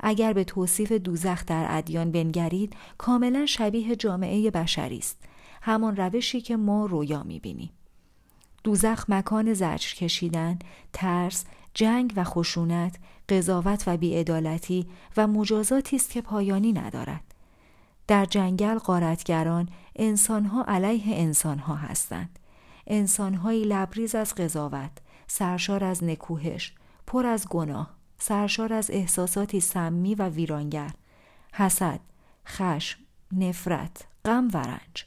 اگر 0.00 0.32
به 0.32 0.44
توصیف 0.44 0.92
دوزخ 0.92 1.44
در 1.46 1.66
ادیان 1.68 2.10
بنگرید 2.10 2.76
کاملا 2.98 3.46
شبیه 3.46 3.96
جامعه 3.96 4.50
بشری 4.50 4.98
است. 4.98 5.18
همان 5.62 5.96
روشی 5.96 6.40
که 6.40 6.56
ما 6.56 6.86
رویا 6.86 7.22
می‌بینیم. 7.22 7.70
دوزخ 8.66 9.04
مکان 9.08 9.54
زجر 9.54 9.94
کشیدن، 9.94 10.58
ترس، 10.92 11.44
جنگ 11.74 12.12
و 12.16 12.24
خشونت، 12.24 12.96
قضاوت 13.28 13.84
و 13.86 13.96
بیعدالتی 13.96 14.86
و 15.16 15.26
مجازاتی 15.26 15.96
است 15.96 16.10
که 16.10 16.20
پایانی 16.20 16.72
ندارد. 16.72 17.34
در 18.06 18.24
جنگل 18.24 18.78
قارتگران 18.78 19.68
انسانها 19.96 20.64
علیه 20.68 21.16
انسانها 21.16 21.74
هستند. 21.74 22.38
انسانهایی 22.86 23.64
لبریز 23.64 24.14
از 24.14 24.34
قضاوت، 24.34 24.92
سرشار 25.26 25.84
از 25.84 26.04
نکوهش، 26.04 26.74
پر 27.06 27.26
از 27.26 27.48
گناه، 27.48 27.90
سرشار 28.18 28.72
از 28.72 28.90
احساساتی 28.90 29.60
سمی 29.60 30.14
و 30.14 30.28
ویرانگر، 30.28 30.90
حسد، 31.52 32.00
خشم، 32.46 32.98
نفرت، 33.32 34.04
غم 34.24 34.48
و 34.54 34.56
رنج. 34.56 35.05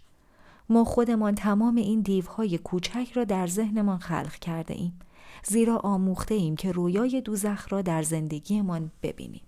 ما 0.70 0.84
خودمان 0.84 1.36
تمام 1.36 1.76
این 1.76 2.02
دیوهای 2.02 2.58
کوچک 2.58 3.12
را 3.14 3.24
در 3.24 3.48
ذهنمان 3.48 3.98
خلق 3.98 4.36
کرده 4.36 4.74
ایم. 4.74 5.00
زیرا 5.44 5.78
آموخته 5.78 6.36
ایم 6.36 6.56
که 6.56 6.72
رویای 6.72 7.22
دوزخ 7.22 7.74
را 7.74 7.82
در 7.82 8.04
زندگیمان 8.04 8.92
ببینیم. 9.04 9.42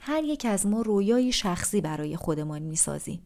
هر 0.00 0.24
یک 0.24 0.46
از 0.50 0.66
ما 0.66 0.82
رویای 0.82 1.32
شخصی 1.32 1.80
برای 1.80 2.16
خودمان 2.16 2.62
می‌سازیم. 2.62 3.22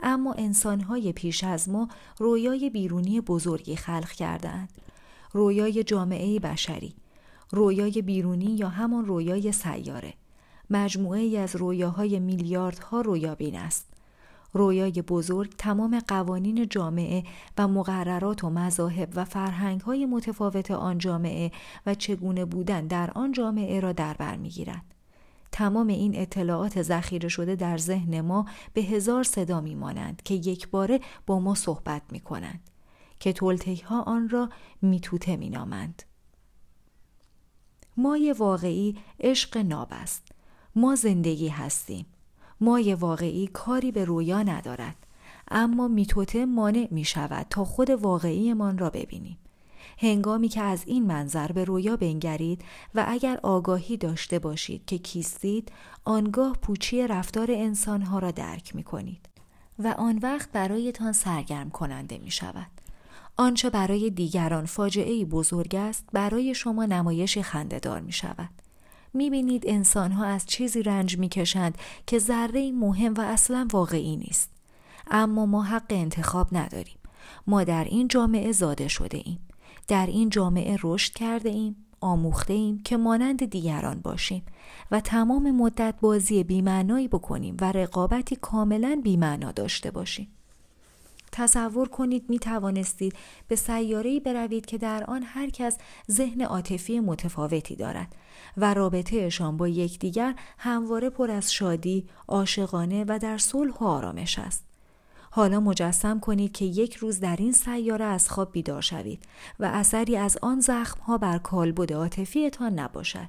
اما 0.00 0.32
انسانهای 0.32 1.12
پیش 1.12 1.44
از 1.44 1.68
ما 1.68 1.88
رویای 2.18 2.70
بیرونی 2.70 3.20
بزرگی 3.20 3.76
خلق 3.76 4.10
کردهاند. 4.10 4.68
رویای 5.32 5.84
جامعه 5.84 6.38
بشری 6.40 6.94
رویای 7.52 8.02
بیرونی 8.02 8.56
یا 8.56 8.68
همان 8.68 9.04
رویای 9.04 9.52
سیاره. 9.52 10.14
مجموعه 10.70 11.20
ای 11.20 11.36
از 11.36 11.56
رویاهای 11.56 12.18
میلیاردها 12.18 13.00
رویابین 13.00 13.56
است. 13.56 13.95
رویای 14.56 15.02
بزرگ 15.02 15.54
تمام 15.58 16.00
قوانین 16.08 16.68
جامعه 16.68 17.24
و 17.58 17.68
مقررات 17.68 18.44
و 18.44 18.50
مذاهب 18.50 19.08
و 19.14 19.24
فرهنگ 19.24 19.80
های 19.80 20.06
متفاوت 20.06 20.70
آن 20.70 20.98
جامعه 20.98 21.52
و 21.86 21.94
چگونه 21.94 22.44
بودن 22.44 22.86
در 22.86 23.10
آن 23.10 23.32
جامعه 23.32 23.80
را 23.80 23.92
در 23.92 24.14
بر 24.14 24.36
می‌گیرد. 24.36 24.84
تمام 25.52 25.86
این 25.86 26.16
اطلاعات 26.16 26.82
ذخیره 26.82 27.28
شده 27.28 27.56
در 27.56 27.78
ذهن 27.78 28.20
ما 28.20 28.46
به 28.74 28.80
هزار 28.80 29.24
صدا 29.24 29.60
میمانند 29.60 30.22
که 30.22 30.34
یک 30.34 30.68
باره 30.68 31.00
با 31.26 31.40
ما 31.40 31.54
صحبت 31.54 32.02
می 32.10 32.20
کنند 32.20 32.70
که 33.20 33.32
تولتهی 33.32 33.82
ها 33.82 34.02
آن 34.02 34.28
را 34.28 34.48
میتوته 34.82 35.36
مینامند. 35.36 36.02
مای 37.96 38.32
واقعی 38.38 38.96
عشق 39.20 39.56
ناب 39.58 39.88
است. 39.90 40.28
ما 40.74 40.94
زندگی 40.94 41.48
هستیم. 41.48 42.06
مای 42.60 42.94
واقعی 42.94 43.46
کاری 43.46 43.92
به 43.92 44.04
رویا 44.04 44.42
ندارد. 44.42 44.96
اما 45.50 45.88
میتوته 45.88 46.46
مانع 46.46 46.88
می 46.90 47.04
شود 47.04 47.46
تا 47.50 47.64
خود 47.64 47.90
واقعیمان 47.90 48.78
را 48.78 48.90
ببینیم. 48.90 49.38
هنگامی 49.98 50.48
که 50.48 50.62
از 50.62 50.82
این 50.86 51.06
منظر 51.06 51.52
به 51.52 51.64
رویا 51.64 51.96
بنگرید 51.96 52.64
و 52.94 53.04
اگر 53.08 53.40
آگاهی 53.42 53.96
داشته 53.96 54.38
باشید 54.38 54.84
که 54.86 54.98
کیستید 54.98 55.72
آنگاه 56.04 56.56
پوچی 56.62 57.06
رفتار 57.06 57.50
انسانها 57.50 58.18
را 58.18 58.30
درک 58.30 58.76
می 58.76 58.82
کنید 58.82 59.28
و 59.78 59.94
آن 59.98 60.18
وقت 60.22 60.52
برایتان 60.52 61.12
سرگرم 61.12 61.70
کننده 61.70 62.18
می 62.18 62.30
شود 62.30 62.66
آنچه 63.36 63.70
برای 63.70 64.10
دیگران 64.10 64.66
فاجعه 64.66 65.24
بزرگ 65.24 65.74
است 65.74 66.04
برای 66.12 66.54
شما 66.54 66.84
نمایش 66.84 67.38
خندهدار 67.38 68.00
می 68.00 68.12
شود 68.12 68.50
می‌بینید 69.14 69.64
انسانها 69.66 70.24
از 70.24 70.46
چیزی 70.46 70.82
رنج 70.82 71.18
می‌کشند 71.18 71.78
که 72.06 72.18
ذره 72.18 72.72
مهم 72.72 73.14
و 73.14 73.20
اصلا 73.20 73.68
واقعی 73.72 74.16
نیست. 74.16 74.50
اما 75.10 75.46
ما 75.46 75.62
حق 75.62 75.86
انتخاب 75.90 76.48
نداریم. 76.52 76.98
ما 77.46 77.64
در 77.64 77.84
این 77.84 78.08
جامعه 78.08 78.52
زاده 78.52 78.88
شده 78.88 79.20
ایم. 79.24 79.38
در 79.88 80.06
این 80.06 80.28
جامعه 80.28 80.78
رشد 80.82 81.12
کرده 81.12 81.48
ایم. 81.48 81.76
آموخته 82.00 82.54
ایم 82.54 82.82
که 82.82 82.96
مانند 82.96 83.44
دیگران 83.50 84.00
باشیم 84.00 84.42
و 84.90 85.00
تمام 85.00 85.50
مدت 85.50 85.94
بازی 86.00 86.44
بیمعنایی 86.44 87.08
بکنیم 87.08 87.56
و 87.60 87.72
رقابتی 87.72 88.36
کاملا 88.36 89.00
بیمعنا 89.04 89.52
داشته 89.52 89.90
باشیم. 89.90 90.28
تصور 91.36 91.88
کنید 91.88 92.30
می 92.30 92.38
توانستید 92.38 93.14
به 93.48 93.56
سیاره‌ای 93.56 94.20
بروید 94.20 94.66
که 94.66 94.78
در 94.78 95.04
آن 95.04 95.22
هر 95.22 95.50
کس 95.50 95.78
ذهن 96.10 96.42
عاطفی 96.42 97.00
متفاوتی 97.00 97.76
دارد 97.76 98.14
و 98.56 98.74
رابطهشان 98.74 99.56
با 99.56 99.68
یکدیگر 99.68 100.34
همواره 100.58 101.10
پر 101.10 101.30
از 101.30 101.52
شادی، 101.52 102.06
عاشقانه 102.28 103.04
و 103.08 103.18
در 103.18 103.38
صلح 103.38 103.74
و 103.80 103.84
آرامش 103.84 104.38
است. 104.38 104.64
حالا 105.30 105.60
مجسم 105.60 106.20
کنید 106.20 106.52
که 106.52 106.64
یک 106.64 106.96
روز 106.96 107.20
در 107.20 107.36
این 107.38 107.52
سیاره 107.52 108.04
از 108.04 108.30
خواب 108.30 108.52
بیدار 108.52 108.82
شوید 108.82 109.22
و 109.60 109.64
اثری 109.64 110.16
از 110.16 110.38
آن 110.42 110.60
زخمها 110.60 111.18
بر 111.18 111.38
کالبد 111.38 111.92
عاطفیتان 111.92 112.78
نباشد. 112.78 113.28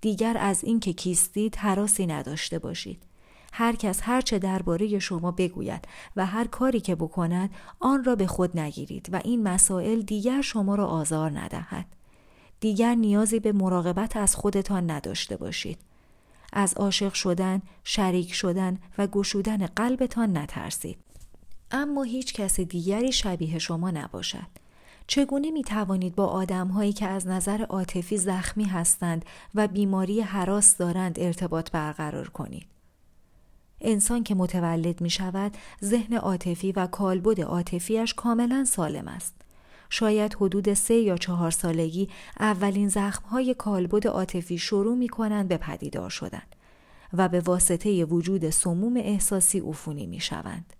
دیگر 0.00 0.36
از 0.40 0.64
اینکه 0.64 0.92
کیستید 0.92 1.56
حراسی 1.56 2.06
نداشته 2.06 2.58
باشید. 2.58 3.02
هر 3.56 3.76
کس 3.76 4.00
هر 4.02 4.20
چه 4.20 4.38
درباره 4.38 4.98
شما 4.98 5.30
بگوید 5.30 5.88
و 6.16 6.26
هر 6.26 6.46
کاری 6.46 6.80
که 6.80 6.94
بکند 6.94 7.50
آن 7.80 8.04
را 8.04 8.16
به 8.16 8.26
خود 8.26 8.58
نگیرید 8.58 9.08
و 9.12 9.20
این 9.24 9.42
مسائل 9.42 10.02
دیگر 10.02 10.40
شما 10.40 10.74
را 10.74 10.86
آزار 10.86 11.38
ندهد. 11.38 11.86
دیگر 12.60 12.94
نیازی 12.94 13.40
به 13.40 13.52
مراقبت 13.52 14.16
از 14.16 14.36
خودتان 14.36 14.90
نداشته 14.90 15.36
باشید. 15.36 15.78
از 16.52 16.74
عاشق 16.74 17.12
شدن، 17.12 17.62
شریک 17.84 18.34
شدن 18.34 18.78
و 18.98 19.06
گشودن 19.06 19.66
قلبتان 19.66 20.36
نترسید. 20.36 20.98
اما 21.70 22.02
هیچ 22.02 22.34
کس 22.34 22.60
دیگری 22.60 23.12
شبیه 23.12 23.58
شما 23.58 23.90
نباشد. 23.90 24.64
چگونه 25.06 25.50
می 25.50 25.62
توانید 25.62 26.14
با 26.14 26.26
آدم 26.26 26.68
هایی 26.68 26.92
که 26.92 27.06
از 27.06 27.26
نظر 27.26 27.62
عاطفی 27.62 28.16
زخمی 28.16 28.64
هستند 28.64 29.24
و 29.54 29.68
بیماری 29.68 30.20
حراس 30.20 30.76
دارند 30.76 31.20
ارتباط 31.20 31.70
برقرار 31.70 32.28
کنید؟ 32.28 32.73
انسان 33.84 34.22
که 34.22 34.34
متولد 34.34 35.00
می 35.00 35.10
شود 35.10 35.56
ذهن 35.84 36.14
عاطفی 36.16 36.72
و 36.72 36.86
کالبد 36.86 37.40
عاطفیش 37.40 38.14
کاملا 38.14 38.64
سالم 38.64 39.08
است. 39.08 39.34
شاید 39.90 40.34
حدود 40.34 40.74
سه 40.74 40.94
یا 40.94 41.16
چهار 41.16 41.50
سالگی 41.50 42.08
اولین 42.40 42.88
زخمهای 42.88 43.54
کالبد 43.54 44.06
عاطفی 44.06 44.58
شروع 44.58 44.96
می 44.96 45.08
کنند 45.08 45.48
به 45.48 45.56
پدیدار 45.56 46.10
شدن 46.10 46.42
و 47.12 47.28
به 47.28 47.40
واسطه 47.40 48.04
وجود 48.04 48.50
سموم 48.50 48.96
احساسی 48.96 49.60
عفونی 49.60 50.06
می 50.06 50.20
شوند. 50.20 50.72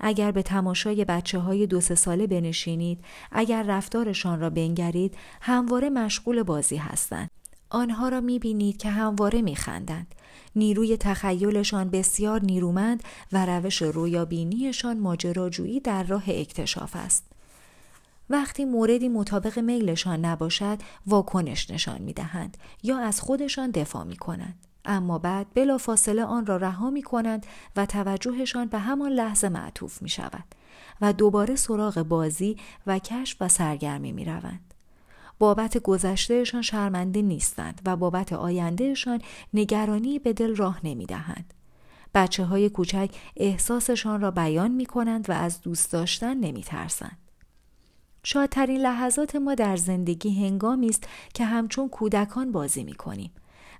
اگر 0.00 0.30
به 0.30 0.42
تماشای 0.42 1.04
بچه 1.04 1.38
های 1.38 1.66
دو 1.66 1.80
سه 1.80 1.94
ساله 1.94 2.26
بنشینید، 2.26 3.04
اگر 3.32 3.62
رفتارشان 3.62 4.40
را 4.40 4.50
بنگرید، 4.50 5.16
همواره 5.40 5.90
مشغول 5.90 6.42
بازی 6.42 6.76
هستند. 6.76 7.30
آنها 7.70 8.08
را 8.08 8.20
می 8.20 8.38
بینید 8.38 8.76
که 8.76 8.90
همواره 8.90 9.42
می 9.42 9.56
خندند. 9.56 10.14
نیروی 10.56 10.96
تخیلشان 10.96 11.90
بسیار 11.90 12.42
نیرومند 12.42 13.02
و 13.32 13.46
روش 13.46 13.82
رویابینیشان 13.82 15.00
ماجراجویی 15.00 15.80
در 15.80 16.02
راه 16.02 16.24
اکتشاف 16.26 16.96
است. 16.96 17.24
وقتی 18.30 18.64
موردی 18.64 19.08
مطابق 19.08 19.58
میلشان 19.58 20.24
نباشد 20.24 20.78
واکنش 21.06 21.70
نشان 21.70 22.02
می 22.02 22.12
دهند 22.12 22.56
یا 22.82 22.98
از 22.98 23.20
خودشان 23.20 23.70
دفاع 23.70 24.04
می 24.04 24.16
کنند. 24.16 24.58
اما 24.84 25.18
بعد 25.18 25.46
بلا 25.54 25.78
فاصله 25.78 26.24
آن 26.24 26.46
را 26.46 26.56
رها 26.56 26.90
می 26.90 27.02
کنند 27.02 27.46
و 27.76 27.86
توجهشان 27.86 28.66
به 28.66 28.78
همان 28.78 29.12
لحظه 29.12 29.48
معطوف 29.48 30.02
می 30.02 30.08
شود 30.08 30.44
و 31.00 31.12
دوباره 31.12 31.56
سراغ 31.56 32.02
بازی 32.02 32.56
و 32.86 32.98
کشف 32.98 33.36
و 33.40 33.48
سرگرمی 33.48 34.12
می 34.12 34.24
روند. 34.24 34.73
بابت 35.38 35.78
گذشتهشان 35.78 36.62
شرمنده 36.62 37.22
نیستند 37.22 37.80
و 37.86 37.96
بابت 37.96 38.32
آیندهشان 38.32 39.20
نگرانی 39.54 40.18
به 40.18 40.32
دل 40.32 40.56
راه 40.56 40.80
نمی 40.84 41.06
دهند. 41.06 41.54
بچه 42.14 42.44
های 42.44 42.68
کوچک 42.68 43.10
احساسشان 43.36 44.20
را 44.20 44.30
بیان 44.30 44.70
می 44.70 44.86
کنند 44.86 45.30
و 45.30 45.32
از 45.32 45.60
دوست 45.60 45.92
داشتن 45.92 46.36
نمی 46.36 46.62
ترسند. 46.62 47.18
شادترین 48.22 48.80
لحظات 48.80 49.36
ما 49.36 49.54
در 49.54 49.76
زندگی 49.76 50.46
هنگامی 50.46 50.88
است 50.88 51.08
که 51.34 51.44
همچون 51.44 51.88
کودکان 51.88 52.52
بازی 52.52 52.84
می 52.84 52.94
کنیم. 52.94 53.30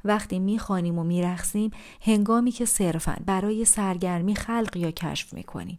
وقتی 0.05 0.39
می‌خوانیم 0.39 0.99
و 0.99 1.05
میرخسیم 1.05 1.71
هنگامی 2.01 2.51
که 2.51 2.65
صرفا 2.65 3.17
برای 3.27 3.65
سرگرمی 3.65 4.35
خلق 4.35 4.77
یا 4.77 4.91
کشف 4.91 5.35
می‌کنیم 5.35 5.79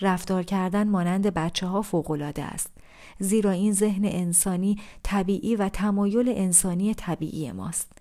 رفتار 0.00 0.42
کردن 0.42 0.88
مانند 0.88 1.26
بچه 1.26 1.66
ها 1.66 1.82
فوقلاده 1.82 2.42
است. 2.42 2.70
زیرا 3.18 3.50
این 3.50 3.72
ذهن 3.72 4.04
انسانی 4.04 4.78
طبیعی 5.02 5.56
و 5.56 5.68
تمایل 5.68 6.28
انسانی 6.28 6.94
طبیعی 6.94 7.52
ماست. 7.52 7.92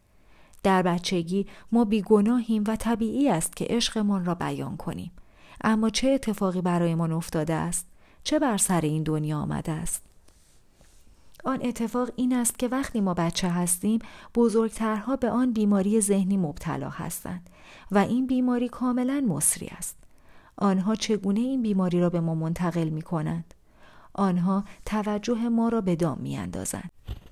در 0.63 0.81
بچگی 0.81 1.47
ما 1.71 1.85
بیگناهیم 1.85 2.63
و 2.67 2.75
طبیعی 2.75 3.29
است 3.29 3.55
که 3.55 3.65
عشقمان 3.69 4.25
را 4.25 4.35
بیان 4.35 4.77
کنیم. 4.77 5.11
اما 5.61 5.89
چه 5.89 6.09
اتفاقی 6.09 6.61
برایمان 6.61 7.11
افتاده 7.11 7.53
است؟ 7.53 7.87
چه 8.23 8.39
بر 8.39 8.57
سر 8.57 8.81
این 8.81 9.03
دنیا 9.03 9.39
آمده 9.39 9.71
است؟ 9.71 10.03
آن 11.45 11.59
اتفاق 11.63 12.09
این 12.15 12.33
است 12.33 12.59
که 12.59 12.67
وقتی 12.67 13.01
ما 13.01 13.13
بچه 13.13 13.49
هستیم 13.49 13.99
بزرگترها 14.35 15.15
به 15.15 15.29
آن 15.29 15.53
بیماری 15.53 16.01
ذهنی 16.01 16.37
مبتلا 16.37 16.89
هستند 16.89 17.49
و 17.91 17.97
این 17.97 18.27
بیماری 18.27 18.69
کاملا 18.69 19.25
مصری 19.27 19.67
است. 19.67 19.97
آنها 20.57 20.95
چگونه 20.95 21.39
این 21.39 21.61
بیماری 21.61 21.99
را 21.99 22.09
به 22.09 22.19
ما 22.19 22.35
منتقل 22.35 22.89
می 22.89 23.01
کنند 23.01 23.53
آنها 24.13 24.63
توجه 24.85 25.49
ما 25.49 25.69
را 25.69 25.81
به 25.81 25.95
دام 25.95 26.17
می 26.19 26.37
اندازند 26.37 26.91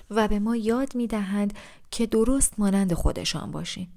و 0.10 0.28
به 0.28 0.40
ما 0.40 0.56
یاد 0.56 0.96
می 0.96 1.08
دهند 1.08 1.54
که 1.92 2.06
درست 2.06 2.60
مانند 2.60 2.94
خودشان 2.94 3.52
باشیم 3.52 3.94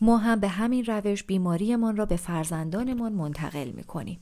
ما 0.00 0.16
هم 0.16 0.40
به 0.40 0.48
همین 0.48 0.84
روش 0.84 1.24
بیماریمان 1.24 1.96
را 1.96 2.06
به 2.06 2.16
فرزندانمان 2.16 3.12
منتقل 3.12 3.70
می 3.70 3.84
کنیم 3.84 4.20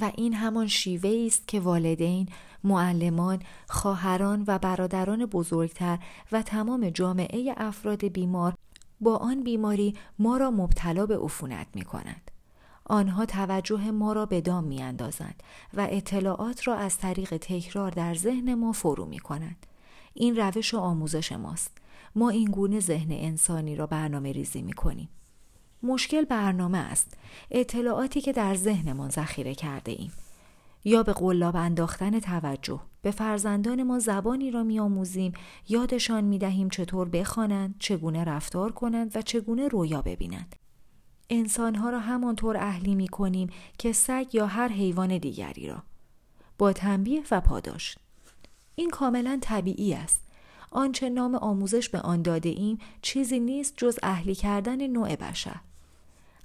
و 0.00 0.12
این 0.16 0.34
همان 0.34 0.66
شیوه 0.66 1.24
است 1.26 1.48
که 1.48 1.60
والدین، 1.60 2.28
معلمان، 2.64 3.42
خواهران 3.68 4.44
و 4.46 4.58
برادران 4.58 5.26
بزرگتر 5.26 5.98
و 6.32 6.42
تمام 6.42 6.90
جامعه 6.90 7.54
افراد 7.56 8.04
بیمار 8.04 8.54
با 9.00 9.16
آن 9.16 9.42
بیماری 9.42 9.94
ما 10.18 10.36
را 10.36 10.50
مبتلا 10.50 11.06
به 11.06 11.18
عفونت 11.18 11.66
می 11.74 11.82
کنند. 11.82 12.31
آنها 12.92 13.26
توجه 13.26 13.90
ما 13.90 14.12
را 14.12 14.26
به 14.26 14.40
دام 14.40 14.64
می 14.64 14.82
اندازند 14.82 15.42
و 15.74 15.86
اطلاعات 15.90 16.68
را 16.68 16.74
از 16.74 16.98
طریق 16.98 17.36
تکرار 17.36 17.90
در 17.90 18.14
ذهن 18.14 18.54
ما 18.54 18.72
فرو 18.72 19.04
می 19.04 19.18
کنند. 19.18 19.66
این 20.14 20.36
روش 20.36 20.74
و 20.74 20.78
آموزش 20.78 21.32
ماست. 21.32 21.70
ما 22.14 22.30
این 22.30 22.50
گونه 22.50 22.80
ذهن 22.80 23.12
انسانی 23.12 23.76
را 23.76 23.86
برنامه 23.86 24.32
ریزی 24.32 24.62
می 24.62 24.72
کنیم. 24.72 25.08
مشکل 25.82 26.24
برنامه 26.24 26.78
است 26.78 27.16
اطلاعاتی 27.50 28.20
که 28.20 28.32
در 28.32 28.54
ذهنمان 28.54 29.10
ذخیره 29.10 29.54
کرده 29.54 29.92
ایم 29.92 30.12
یا 30.84 31.02
به 31.02 31.12
قلاب 31.12 31.56
انداختن 31.56 32.20
توجه 32.20 32.80
به 33.02 33.10
فرزندان 33.10 33.82
ما 33.82 33.98
زبانی 33.98 34.50
را 34.50 34.62
میآموزیم 34.62 35.32
یادشان 35.68 36.24
می 36.24 36.38
دهیم 36.38 36.68
چطور 36.68 37.08
بخوانند 37.08 37.74
چگونه 37.78 38.24
رفتار 38.24 38.72
کنند 38.72 39.16
و 39.16 39.22
چگونه 39.22 39.68
رویا 39.68 40.02
ببینند 40.02 40.56
انسانها 41.30 41.90
را 41.90 42.00
همانطور 42.00 42.56
اهلی 42.56 42.94
می 42.94 43.08
کنیم 43.08 43.50
که 43.78 43.92
سگ 43.92 44.26
یا 44.32 44.46
هر 44.46 44.68
حیوان 44.68 45.18
دیگری 45.18 45.66
را. 45.66 45.82
با 46.58 46.72
تنبیه 46.72 47.22
و 47.30 47.40
پاداش. 47.40 47.98
این 48.74 48.90
کاملا 48.90 49.38
طبیعی 49.40 49.94
است. 49.94 50.22
آنچه 50.70 51.08
نام 51.08 51.34
آموزش 51.34 51.88
به 51.88 52.00
آن 52.00 52.22
داده 52.22 52.48
ایم 52.48 52.78
چیزی 53.02 53.40
نیست 53.40 53.74
جز 53.76 53.98
اهلی 54.02 54.34
کردن 54.34 54.86
نوع 54.86 55.16
بشر. 55.16 55.60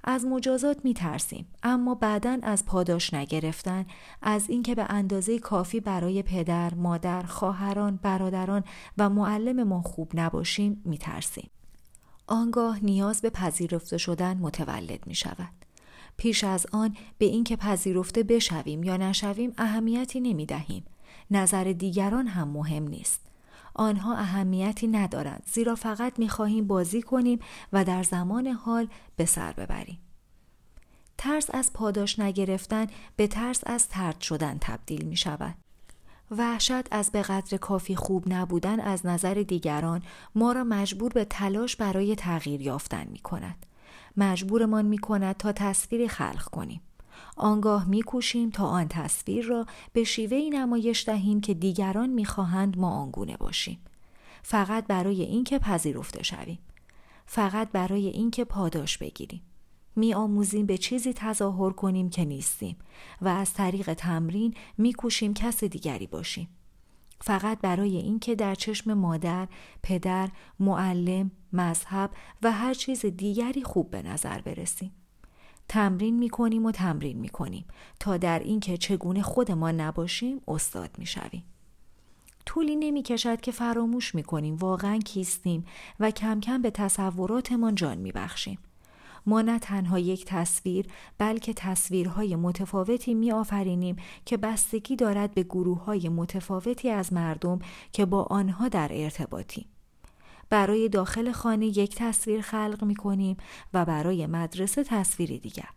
از 0.04 0.24
مجازات 0.24 0.84
می 0.84 0.94
ترسیم 0.94 1.46
اما 1.62 1.94
بعدا 1.94 2.38
از 2.42 2.66
پاداش 2.66 3.14
نگرفتن 3.14 3.86
از 4.22 4.50
اینکه 4.50 4.74
به 4.74 4.86
اندازه 4.88 5.38
کافی 5.38 5.80
برای 5.80 6.22
پدر، 6.22 6.74
مادر، 6.74 7.22
خواهران، 7.22 7.98
برادران 8.02 8.64
و 8.98 9.08
معلم 9.08 9.62
ما 9.62 9.82
خوب 9.82 10.10
نباشیم 10.14 10.82
می 10.84 10.98
ترسیم. 10.98 11.50
آنگاه 12.28 12.84
نیاز 12.84 13.20
به 13.20 13.30
پذیرفته 13.30 13.98
شدن 13.98 14.36
متولد 14.36 15.06
می 15.06 15.14
شود. 15.14 15.52
پیش 16.16 16.44
از 16.44 16.66
آن 16.72 16.96
به 17.18 17.26
اینکه 17.26 17.56
پذیرفته 17.56 18.22
بشویم 18.22 18.82
یا 18.82 18.96
نشویم 18.96 19.52
اهمیتی 19.58 20.20
نمی 20.20 20.46
دهیم. 20.46 20.84
نظر 21.30 21.64
دیگران 21.64 22.26
هم 22.26 22.48
مهم 22.48 22.88
نیست. 22.88 23.20
آنها 23.74 24.16
اهمیتی 24.16 24.86
ندارند 24.86 25.42
زیرا 25.52 25.74
فقط 25.74 26.18
می‌خواهیم 26.18 26.66
بازی 26.66 27.02
کنیم 27.02 27.38
و 27.72 27.84
در 27.84 28.02
زمان 28.02 28.46
حال 28.46 28.88
به 29.16 29.24
سر 29.24 29.52
ببریم. 29.52 29.98
ترس 31.18 31.46
از 31.54 31.72
پاداش 31.72 32.18
نگرفتن 32.18 32.86
به 33.16 33.26
ترس 33.26 33.60
از 33.66 33.88
ترد 33.88 34.20
شدن 34.20 34.58
تبدیل 34.60 35.04
می 35.04 35.16
شود. 35.16 35.54
وحشت 36.30 36.92
از 36.92 37.10
به 37.12 37.22
قدر 37.22 37.56
کافی 37.56 37.96
خوب 37.96 38.32
نبودن 38.32 38.80
از 38.80 39.06
نظر 39.06 39.34
دیگران 39.34 40.02
ما 40.34 40.52
را 40.52 40.64
مجبور 40.64 41.12
به 41.12 41.24
تلاش 41.24 41.76
برای 41.76 42.16
تغییر 42.16 42.60
یافتن 42.60 43.06
می 43.06 43.18
کند. 43.18 43.66
مجبورمان 44.16 44.84
می 44.84 44.98
کند 44.98 45.36
تا 45.36 45.52
تصویری 45.52 46.08
خلق 46.08 46.42
کنیم. 46.42 46.80
آنگاه 47.36 47.88
میکوشیم 47.88 48.50
تا 48.50 48.66
آن 48.66 48.88
تصویر 48.88 49.46
را 49.46 49.66
به 49.92 50.04
شیوهی 50.04 50.50
نمایش 50.50 51.08
دهیم 51.08 51.40
که 51.40 51.54
دیگران 51.54 52.10
می‌خواهند 52.10 52.78
ما 52.78 52.90
آنگونه 52.90 53.36
باشیم 53.36 53.78
فقط 54.42 54.86
برای 54.86 55.22
اینکه 55.22 55.58
پذیرفته 55.58 56.22
شویم 56.22 56.58
فقط 57.26 57.70
برای 57.72 58.06
اینکه 58.06 58.44
پاداش 58.44 58.98
بگیریم 58.98 59.42
میآموزیم 59.96 60.66
به 60.66 60.78
چیزی 60.78 61.12
تظاهر 61.12 61.70
کنیم 61.70 62.10
که 62.10 62.24
نیستیم 62.24 62.76
و 63.22 63.28
از 63.28 63.54
طریق 63.54 63.94
تمرین 63.94 64.54
میکوشیم 64.78 65.34
کس 65.34 65.64
دیگری 65.64 66.06
باشیم 66.06 66.48
فقط 67.20 67.60
برای 67.60 67.96
اینکه 67.96 68.34
در 68.34 68.54
چشم 68.54 68.94
مادر، 68.94 69.48
پدر، 69.82 70.28
معلم، 70.60 71.30
مذهب 71.52 72.10
و 72.42 72.52
هر 72.52 72.74
چیز 72.74 73.06
دیگری 73.06 73.62
خوب 73.62 73.90
به 73.90 74.02
نظر 74.02 74.40
برسیم. 74.40 74.92
تمرین 75.68 76.18
می 76.18 76.28
کنیم 76.28 76.66
و 76.66 76.72
تمرین 76.72 77.18
می 77.18 77.28
کنیم 77.28 77.64
تا 78.00 78.16
در 78.16 78.38
اینکه 78.38 78.76
چگونه 78.76 79.22
خودمان 79.22 79.80
نباشیم 79.80 80.40
استاد 80.48 80.90
می 80.98 81.06
شویم. 81.06 81.44
طولی 82.46 82.76
نمی 82.76 83.02
کشد 83.02 83.40
که 83.40 83.52
فراموش 83.52 84.14
می 84.14 84.22
کنیم 84.22 84.56
واقعا 84.56 84.98
کیستیم 84.98 85.64
و 86.00 86.10
کم 86.10 86.40
کم 86.40 86.62
به 86.62 86.70
تصوراتمان 86.70 87.74
جان 87.74 87.98
می 87.98 88.12
بخشیم. 88.12 88.58
ما 89.28 89.42
نه 89.42 89.58
تنها 89.58 89.98
یک 89.98 90.24
تصویر 90.24 90.86
بلکه 91.18 91.52
تصویرهای 91.52 92.36
متفاوتی 92.36 93.14
می 93.14 93.32
آفرینیم 93.32 93.96
که 94.24 94.36
بستگی 94.36 94.96
دارد 94.96 95.34
به 95.34 95.42
گروه 95.42 95.84
های 95.84 96.08
متفاوتی 96.08 96.90
از 96.90 97.12
مردم 97.12 97.58
که 97.92 98.04
با 98.06 98.22
آنها 98.22 98.68
در 98.68 98.88
ارتباطیم. 98.92 99.64
برای 100.50 100.88
داخل 100.88 101.32
خانه 101.32 101.66
یک 101.66 101.94
تصویر 101.96 102.40
خلق 102.40 102.84
می 102.84 102.94
کنیم 102.94 103.36
و 103.74 103.84
برای 103.84 104.26
مدرسه 104.26 104.84
تصویری 104.84 105.38
دیگر 105.38 105.68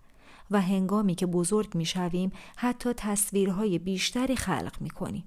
و 0.52 0.62
هنگامی 0.62 1.16
که 1.16 1.26
بزرگ 1.26 1.76
می 1.76 1.86
شویم 1.86 2.32
حتی 2.56 2.94
تصویرهای 2.94 3.80
بیشتری 3.80 4.36
خلق 4.36 4.82
می 4.82 4.90
کنیم. 4.90 5.24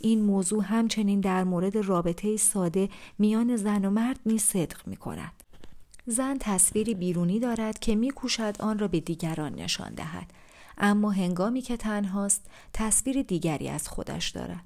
این 0.00 0.24
موضوع 0.24 0.64
همچنین 0.64 1.20
در 1.20 1.44
مورد 1.44 1.76
رابطه 1.76 2.36
ساده 2.36 2.88
میان 3.18 3.56
زن 3.56 3.84
و 3.84 3.90
مرد 3.90 4.20
می 4.24 4.38
صدق 4.38 4.88
می 4.88 4.96
کند. 4.96 5.45
زن 6.06 6.36
تصویری 6.40 6.94
بیرونی 6.94 7.40
دارد 7.40 7.78
که 7.78 7.94
می 7.94 8.10
کوشد 8.10 8.62
آن 8.62 8.78
را 8.78 8.88
به 8.88 9.00
دیگران 9.00 9.54
نشان 9.54 9.94
دهد 9.94 10.30
اما 10.78 11.10
هنگامی 11.10 11.60
که 11.60 11.76
تنهاست 11.76 12.46
تصویر 12.72 13.22
دیگری 13.22 13.68
از 13.68 13.88
خودش 13.88 14.30
دارد. 14.30 14.64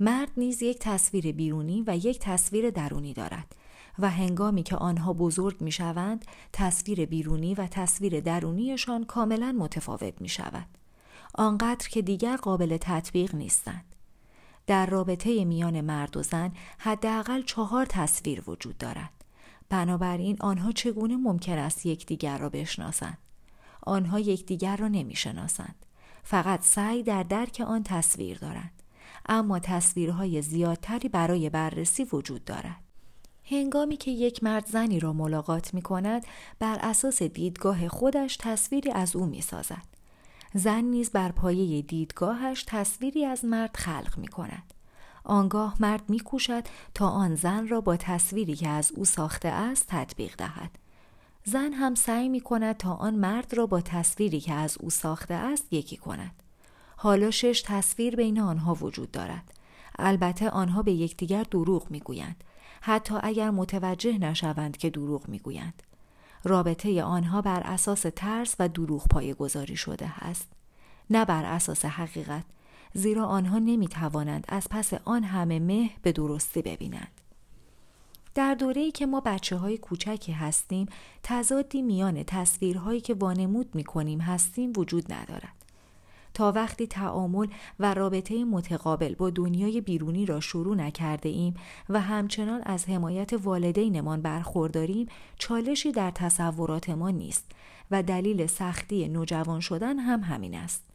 مرد 0.00 0.30
نیز 0.36 0.62
یک 0.62 0.78
تصویر 0.78 1.32
بیرونی 1.32 1.84
و 1.86 1.96
یک 1.96 2.18
تصویر 2.18 2.70
درونی 2.70 3.14
دارد 3.14 3.56
و 3.98 4.10
هنگامی 4.10 4.62
که 4.62 4.76
آنها 4.76 5.12
بزرگ 5.12 5.60
می 5.60 5.72
شوند 5.72 6.24
تصویر 6.52 7.06
بیرونی 7.06 7.54
و 7.54 7.66
تصویر 7.66 8.20
درونیشان 8.20 9.04
کاملا 9.04 9.52
متفاوت 9.58 10.20
می 10.20 10.28
شود. 10.28 10.66
آنقدر 11.34 11.88
که 11.88 12.02
دیگر 12.02 12.36
قابل 12.36 12.76
تطبیق 12.80 13.34
نیستند. 13.34 13.84
در 14.66 14.86
رابطه 14.86 15.44
میان 15.44 15.80
مرد 15.80 16.16
و 16.16 16.22
زن 16.22 16.52
حداقل 16.78 17.42
چهار 17.42 17.86
تصویر 17.86 18.42
وجود 18.46 18.78
دارد. 18.78 19.19
بنابراین 19.70 20.36
آنها 20.40 20.72
چگونه 20.72 21.16
ممکن 21.16 21.58
است 21.58 21.86
یکدیگر 21.86 22.38
را 22.38 22.48
بشناسند؟ 22.48 23.18
آنها 23.82 24.20
یکدیگر 24.20 24.76
را 24.76 24.88
نمی‌شناسند. 24.88 25.86
فقط 26.22 26.62
سعی 26.62 27.02
در 27.02 27.22
درک 27.22 27.62
آن 27.66 27.82
تصویر 27.82 28.38
دارند. 28.38 28.82
اما 29.26 29.58
تصویرهای 29.58 30.42
زیادتری 30.42 31.08
برای 31.08 31.50
بررسی 31.50 32.04
وجود 32.12 32.44
دارد. 32.44 32.76
هنگامی 33.44 33.96
که 33.96 34.10
یک 34.10 34.44
مرد 34.44 34.66
زنی 34.66 35.00
را 35.00 35.12
ملاقات 35.12 35.74
می 35.74 35.82
کند 35.82 36.26
بر 36.58 36.78
اساس 36.80 37.22
دیدگاه 37.22 37.88
خودش 37.88 38.36
تصویری 38.36 38.90
از 38.90 39.16
او 39.16 39.26
می 39.26 39.40
سازد. 39.40 39.86
زن 40.54 40.84
نیز 40.84 41.10
بر 41.10 41.32
پایه 41.32 41.82
دیدگاهش 41.82 42.64
تصویری 42.66 43.24
از 43.24 43.44
مرد 43.44 43.76
خلق 43.76 44.18
می 44.18 44.28
کند. 44.28 44.74
آنگاه 45.24 45.76
مرد 45.80 46.10
می 46.10 46.20
کوشد 46.20 46.64
تا 46.94 47.08
آن 47.08 47.34
زن 47.34 47.68
را 47.68 47.80
با 47.80 47.96
تصویری 47.96 48.54
که 48.56 48.68
از 48.68 48.92
او 48.92 49.04
ساخته 49.04 49.48
است 49.48 49.84
تطبیق 49.88 50.36
دهد. 50.36 50.70
زن 51.44 51.72
هم 51.72 51.94
سعی 51.94 52.28
می 52.28 52.40
کند 52.40 52.76
تا 52.76 52.94
آن 52.94 53.14
مرد 53.14 53.54
را 53.54 53.66
با 53.66 53.80
تصویری 53.80 54.40
که 54.40 54.54
از 54.54 54.76
او 54.80 54.90
ساخته 54.90 55.34
است 55.34 55.72
یکی 55.72 55.96
کند. 55.96 56.42
حالا 56.96 57.30
شش 57.30 57.62
تصویر 57.66 58.16
بین 58.16 58.40
آنها 58.40 58.74
وجود 58.74 59.10
دارد. 59.10 59.52
البته 59.98 60.50
آنها 60.50 60.82
به 60.82 60.92
یکدیگر 60.92 61.42
دروغ 61.42 61.90
می‌گویند 61.90 62.44
حتی 62.80 63.14
اگر 63.22 63.50
متوجه 63.50 64.18
نشوند 64.18 64.76
که 64.76 64.90
دروغ 64.90 65.28
می‌گویند 65.28 65.82
رابطه 66.44 67.02
آنها 67.02 67.42
بر 67.42 67.60
اساس 67.60 68.06
ترس 68.16 68.54
و 68.58 68.68
دروغ 68.68 69.08
پای 69.08 69.34
گذاری 69.34 69.76
شده 69.76 70.24
است 70.24 70.48
نه 71.10 71.24
بر 71.24 71.44
اساس 71.44 71.84
حقیقت 71.84 72.44
زیرا 72.94 73.26
آنها 73.26 73.58
نمی 73.58 73.88
توانند 73.88 74.44
از 74.48 74.66
پس 74.70 74.92
آن 75.04 75.24
همه 75.24 75.58
مه 75.58 75.90
به 76.02 76.12
درستی 76.12 76.62
ببینند 76.62 77.20
در 78.34 78.54
دوره‌ای 78.54 78.90
که 78.90 79.06
ما 79.06 79.20
بچه 79.20 79.56
های 79.56 79.78
کوچکی 79.78 80.32
هستیم 80.32 80.86
تضادی 81.22 81.82
میان 81.82 82.22
تصویرهایی 82.22 83.00
که 83.00 83.14
وانمود 83.14 83.74
می 83.74 83.84
کنیم 83.84 84.20
هستیم 84.20 84.72
وجود 84.76 85.12
ندارد 85.12 85.60
تا 86.34 86.52
وقتی 86.52 86.86
تعامل 86.86 87.46
و 87.80 87.94
رابطه 87.94 88.44
متقابل 88.44 89.14
با 89.14 89.30
دنیای 89.30 89.80
بیرونی 89.80 90.26
را 90.26 90.40
شروع 90.40 90.76
نکرده 90.76 91.28
ایم 91.28 91.54
و 91.88 92.00
همچنان 92.00 92.62
از 92.62 92.88
حمایت 92.88 93.32
والدینمان 93.32 94.22
برخورداریم 94.22 95.06
چالشی 95.38 95.92
در 95.92 96.10
تصورات 96.10 96.90
ما 96.90 97.10
نیست 97.10 97.44
و 97.90 98.02
دلیل 98.02 98.46
سختی 98.46 99.08
نوجوان 99.08 99.60
شدن 99.60 99.98
هم 99.98 100.20
همین 100.20 100.54
است. 100.54 100.89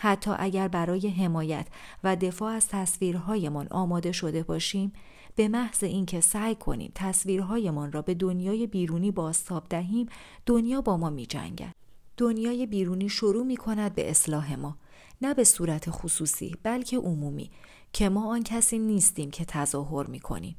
حتی 0.00 0.30
اگر 0.38 0.68
برای 0.68 1.08
حمایت 1.08 1.66
و 2.04 2.16
دفاع 2.16 2.52
از 2.52 2.68
تصویرهایمان 2.68 3.68
آماده 3.70 4.12
شده 4.12 4.42
باشیم 4.42 4.92
به 5.36 5.48
محض 5.48 5.84
اینکه 5.84 6.20
سعی 6.20 6.54
کنیم 6.54 6.92
تصویرهایمان 6.94 7.92
را 7.92 8.02
به 8.02 8.14
دنیای 8.14 8.66
بیرونی 8.66 9.10
بازتاب 9.10 9.64
دهیم 9.70 10.06
دنیا 10.46 10.80
با 10.80 10.96
ما 10.96 11.10
می 11.10 11.26
جنگد. 11.26 11.74
دنیای 12.16 12.66
بیرونی 12.66 13.08
شروع 13.08 13.46
می 13.46 13.56
کند 13.56 13.94
به 13.94 14.10
اصلاح 14.10 14.54
ما 14.54 14.76
نه 15.22 15.34
به 15.34 15.44
صورت 15.44 15.90
خصوصی 15.90 16.56
بلکه 16.62 16.98
عمومی 16.98 17.50
که 17.92 18.08
ما 18.08 18.32
آن 18.32 18.42
کسی 18.42 18.78
نیستیم 18.78 19.30
که 19.30 19.44
تظاهر 19.44 20.06
می 20.06 20.20
کنیم. 20.20 20.56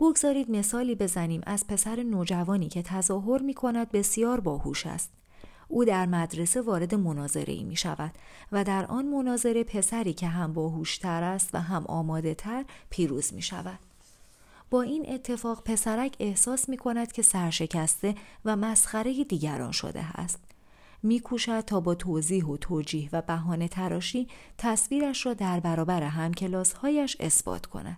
بگذارید 0.00 0.50
مثالی 0.50 0.94
بزنیم 0.94 1.40
از 1.46 1.66
پسر 1.66 2.02
نوجوانی 2.02 2.68
که 2.68 2.82
تظاهر 2.82 3.42
می 3.42 3.54
کند 3.54 3.90
بسیار 3.90 4.40
باهوش 4.40 4.86
است. 4.86 5.12
او 5.68 5.84
در 5.84 6.06
مدرسه 6.06 6.60
وارد 6.62 6.94
مناظره 6.94 7.52
ای 7.52 7.64
می 7.64 7.76
شود 7.76 8.12
و 8.52 8.64
در 8.64 8.86
آن 8.86 9.06
مناظره 9.06 9.64
پسری 9.64 10.12
که 10.12 10.26
هم 10.26 10.52
باهوشتر 10.52 11.22
است 11.22 11.50
و 11.54 11.58
هم 11.58 11.84
آماده 11.86 12.34
تر 12.34 12.64
پیروز 12.90 13.34
می 13.34 13.42
شود. 13.42 13.78
با 14.70 14.82
این 14.82 15.14
اتفاق 15.14 15.62
پسرک 15.62 16.16
احساس 16.20 16.68
می 16.68 16.76
کند 16.76 17.12
که 17.12 17.22
سرشکسته 17.22 18.14
و 18.44 18.56
مسخره 18.56 19.24
دیگران 19.24 19.72
شده 19.72 20.20
است. 20.20 20.38
میکوشد 21.02 21.60
تا 21.60 21.80
با 21.80 21.94
توضیح 21.94 22.44
و 22.44 22.56
توجیه 22.56 23.08
و 23.12 23.22
بهانه 23.22 23.68
تراشی 23.68 24.28
تصویرش 24.58 25.26
را 25.26 25.34
در 25.34 25.60
برابر 25.60 26.02
همکلاسهایش 26.02 27.16
اثبات 27.20 27.66
کند. 27.66 27.96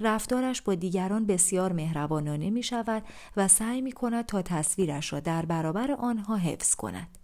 رفتارش 0.00 0.62
با 0.62 0.74
دیگران 0.74 1.26
بسیار 1.26 1.72
مهربانانه 1.72 2.50
می 2.50 2.62
شود 2.62 3.02
و 3.36 3.48
سعی 3.48 3.80
می 3.80 3.92
کند 3.92 4.26
تا 4.26 4.42
تصویرش 4.42 5.12
را 5.12 5.20
در 5.20 5.46
برابر 5.46 5.92
آنها 5.92 6.36
حفظ 6.36 6.74
کند. 6.74 7.18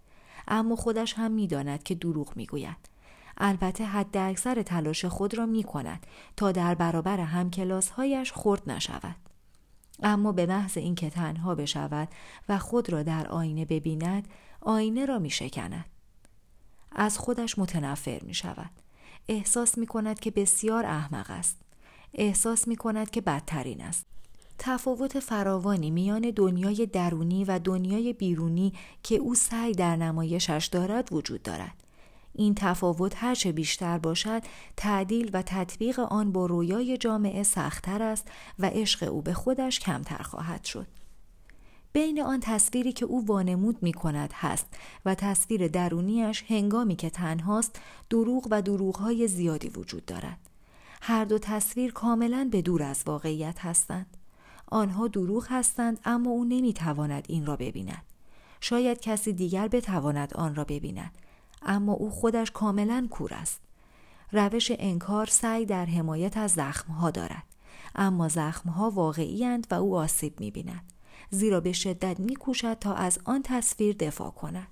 اما 0.47 0.75
خودش 0.75 1.13
هم 1.13 1.31
می 1.31 1.47
داند 1.47 1.83
که 1.83 1.95
دروغ 1.95 2.37
می 2.37 2.45
گوید. 2.45 2.97
البته 3.37 3.85
حد 3.85 4.17
اکثر 4.17 4.61
تلاش 4.61 5.05
خود 5.05 5.37
را 5.37 5.45
می 5.45 5.63
کند 5.63 6.07
تا 6.37 6.51
در 6.51 6.75
برابر 6.75 7.19
همکلاسهایش 7.19 8.31
خورد 8.31 8.71
نشود. 8.71 9.15
اما 10.03 10.31
به 10.31 10.45
محض 10.45 10.77
اینکه 10.77 11.09
تنها 11.09 11.55
بشود 11.55 12.07
و 12.49 12.57
خود 12.57 12.89
را 12.89 13.03
در 13.03 13.27
آینه 13.27 13.65
ببیند 13.65 14.27
آینه 14.61 15.05
را 15.05 15.19
می 15.19 15.29
شکند. 15.29 15.85
از 16.91 17.17
خودش 17.17 17.59
متنفر 17.59 18.19
می 18.23 18.33
شود. 18.33 18.69
احساس 19.27 19.77
می 19.77 19.87
کند 19.87 20.19
که 20.19 20.31
بسیار 20.31 20.85
احمق 20.85 21.29
است. 21.29 21.66
احساس 22.13 22.67
می 22.67 22.75
کند 22.75 23.09
که 23.09 23.21
بدترین 23.21 23.81
است. 23.81 24.05
تفاوت 24.59 25.19
فراوانی 25.19 25.91
میان 25.91 26.31
دنیای 26.35 26.85
درونی 26.85 27.45
و 27.45 27.59
دنیای 27.59 28.13
بیرونی 28.13 28.73
که 29.03 29.15
او 29.15 29.35
سعی 29.35 29.71
در 29.71 29.95
نمایشش 29.95 30.69
دارد 30.71 31.13
وجود 31.13 31.43
دارد. 31.43 31.83
این 32.33 32.55
تفاوت 32.55 33.13
هرچه 33.15 33.51
بیشتر 33.51 33.97
باشد 33.97 34.41
تعدیل 34.77 35.29
و 35.33 35.41
تطبیق 35.41 35.99
آن 35.99 36.31
با 36.31 36.45
رویای 36.45 36.97
جامعه 36.97 37.43
سختتر 37.43 38.01
است 38.01 38.27
و 38.59 38.65
عشق 38.65 39.11
او 39.11 39.21
به 39.21 39.33
خودش 39.33 39.79
کمتر 39.79 40.23
خواهد 40.23 40.63
شد. 40.63 40.87
بین 41.93 42.21
آن 42.21 42.39
تصویری 42.39 42.91
که 42.91 43.05
او 43.05 43.25
وانمود 43.25 43.83
می 43.83 43.93
کند 43.93 44.31
هست 44.33 44.67
و 45.05 45.15
تصویر 45.15 45.67
درونیش 45.67 46.43
هنگامی 46.47 46.95
که 46.95 47.09
تنهاست 47.09 47.79
دروغ 48.09 48.47
و 48.51 48.61
دروغهای 48.61 49.27
زیادی 49.27 49.69
وجود 49.69 50.05
دارد. 50.05 50.37
هر 51.01 51.25
دو 51.25 51.39
تصویر 51.39 51.91
کاملا 51.91 52.49
به 52.51 52.61
دور 52.61 52.83
از 52.83 53.03
واقعیت 53.05 53.65
هستند. 53.65 54.17
آنها 54.67 55.07
دروغ 55.07 55.47
هستند 55.49 55.99
اما 56.05 56.29
او 56.29 56.45
نمی 56.45 56.73
تواند 56.73 57.25
این 57.29 57.45
را 57.45 57.55
ببیند. 57.55 58.03
شاید 58.61 58.99
کسی 58.99 59.33
دیگر 59.33 59.67
بتواند 59.67 60.33
آن 60.33 60.55
را 60.55 60.63
ببیند 60.63 61.11
اما 61.61 61.93
او 61.93 62.09
خودش 62.09 62.51
کاملا 62.51 63.07
کور 63.11 63.33
است. 63.33 63.61
روش 64.31 64.71
انکار 64.79 65.25
سعی 65.25 65.65
در 65.65 65.85
حمایت 65.85 66.37
از 66.37 66.51
زخمها 66.51 67.11
دارد 67.11 67.43
اما 67.95 68.27
زخمها 68.27 68.91
واقعی 68.91 69.57
و 69.71 69.73
او 69.73 69.97
آسیب 69.97 70.39
می 70.39 70.51
بیند. 70.51 70.93
زیرا 71.29 71.59
به 71.59 71.71
شدت 71.71 72.19
میکوشد 72.19 72.73
تا 72.73 72.93
از 72.93 73.19
آن 73.25 73.41
تصویر 73.43 73.95
دفاع 73.99 74.31
کند. 74.31 74.67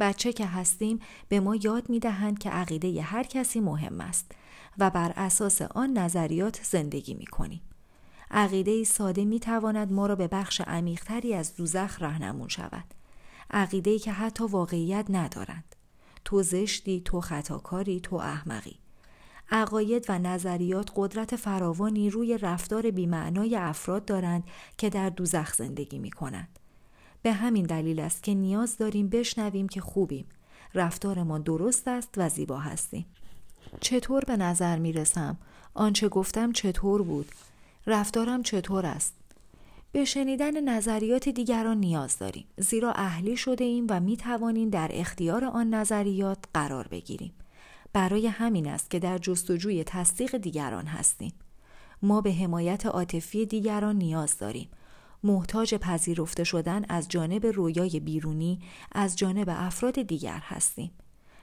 بچه 0.00 0.32
که 0.32 0.46
هستیم 0.46 1.00
به 1.28 1.40
ما 1.40 1.56
یاد 1.56 1.90
می 1.90 2.00
دهند 2.00 2.38
که 2.38 2.50
عقیده 2.50 3.02
هر 3.02 3.22
کسی 3.22 3.60
مهم 3.60 4.00
است 4.00 4.32
و 4.78 4.90
بر 4.90 5.12
اساس 5.16 5.62
آن 5.62 5.98
نظریات 5.98 6.60
زندگی 6.62 7.14
می 7.14 7.26
کنیم. 7.26 7.60
عقیده 8.30 8.84
ساده 8.84 9.24
می 9.24 9.40
تواند 9.40 9.92
ما 9.92 10.06
را 10.06 10.14
به 10.14 10.28
بخش 10.28 10.60
عمیقتری 10.60 11.34
از 11.34 11.56
دوزخ 11.56 12.02
رهنمون 12.02 12.48
شود. 12.48 12.84
عقیده 13.50 13.98
که 13.98 14.12
حتی 14.12 14.44
واقعیت 14.44 15.06
ندارند. 15.08 15.76
تو 16.24 16.42
زشتی، 16.42 17.02
تو 17.04 17.20
خطاکاری، 17.20 18.00
تو 18.00 18.16
احمقی. 18.16 18.78
عقاید 19.50 20.06
و 20.08 20.18
نظریات 20.18 20.90
قدرت 20.96 21.36
فراوانی 21.36 22.10
روی 22.10 22.38
رفتار 22.38 22.90
بیمعنای 22.90 23.56
افراد 23.56 24.04
دارند 24.04 24.44
که 24.78 24.90
در 24.90 25.10
دوزخ 25.10 25.54
زندگی 25.54 25.98
می 25.98 26.10
کنند. 26.10 26.58
به 27.22 27.32
همین 27.32 27.66
دلیل 27.66 28.00
است 28.00 28.22
که 28.22 28.34
نیاز 28.34 28.76
داریم 28.76 29.08
بشنویم 29.08 29.68
که 29.68 29.80
خوبیم. 29.80 30.26
رفتارمان 30.74 31.42
درست 31.42 31.88
است 31.88 32.14
و 32.16 32.28
زیبا 32.28 32.58
هستیم. 32.58 33.06
چطور 33.80 34.24
به 34.24 34.36
نظر 34.36 34.78
می 34.78 34.92
رسم؟ 34.92 35.36
آنچه 35.74 36.08
گفتم 36.08 36.52
چطور 36.52 37.02
بود؟ 37.02 37.32
رفتارم 37.86 38.42
چطور 38.42 38.86
است؟ 38.86 39.14
به 39.92 40.04
شنیدن 40.04 40.68
نظریات 40.68 41.28
دیگران 41.28 41.76
نیاز 41.76 42.18
داریم 42.18 42.44
زیرا 42.56 42.92
اهلی 42.92 43.36
شده 43.36 43.64
ایم 43.64 43.86
و 43.90 44.00
می 44.00 44.16
توانیم 44.16 44.70
در 44.70 44.90
اختیار 44.92 45.44
آن 45.44 45.74
نظریات 45.74 46.38
قرار 46.54 46.88
بگیریم. 46.88 47.32
برای 47.92 48.26
همین 48.26 48.68
است 48.68 48.90
که 48.90 48.98
در 48.98 49.18
جستجوی 49.18 49.84
تصدیق 49.84 50.36
دیگران 50.36 50.86
هستیم. 50.86 51.32
ما 52.02 52.20
به 52.20 52.32
حمایت 52.32 52.86
عاطفی 52.86 53.46
دیگران 53.46 53.96
نیاز 53.96 54.38
داریم. 54.38 54.68
محتاج 55.22 55.74
پذیرفته 55.74 56.44
شدن 56.44 56.84
از 56.88 57.08
جانب 57.08 57.46
رویای 57.46 58.00
بیرونی 58.00 58.60
از 58.92 59.16
جانب 59.16 59.48
افراد 59.50 60.02
دیگر 60.02 60.40
هستیم. 60.42 60.90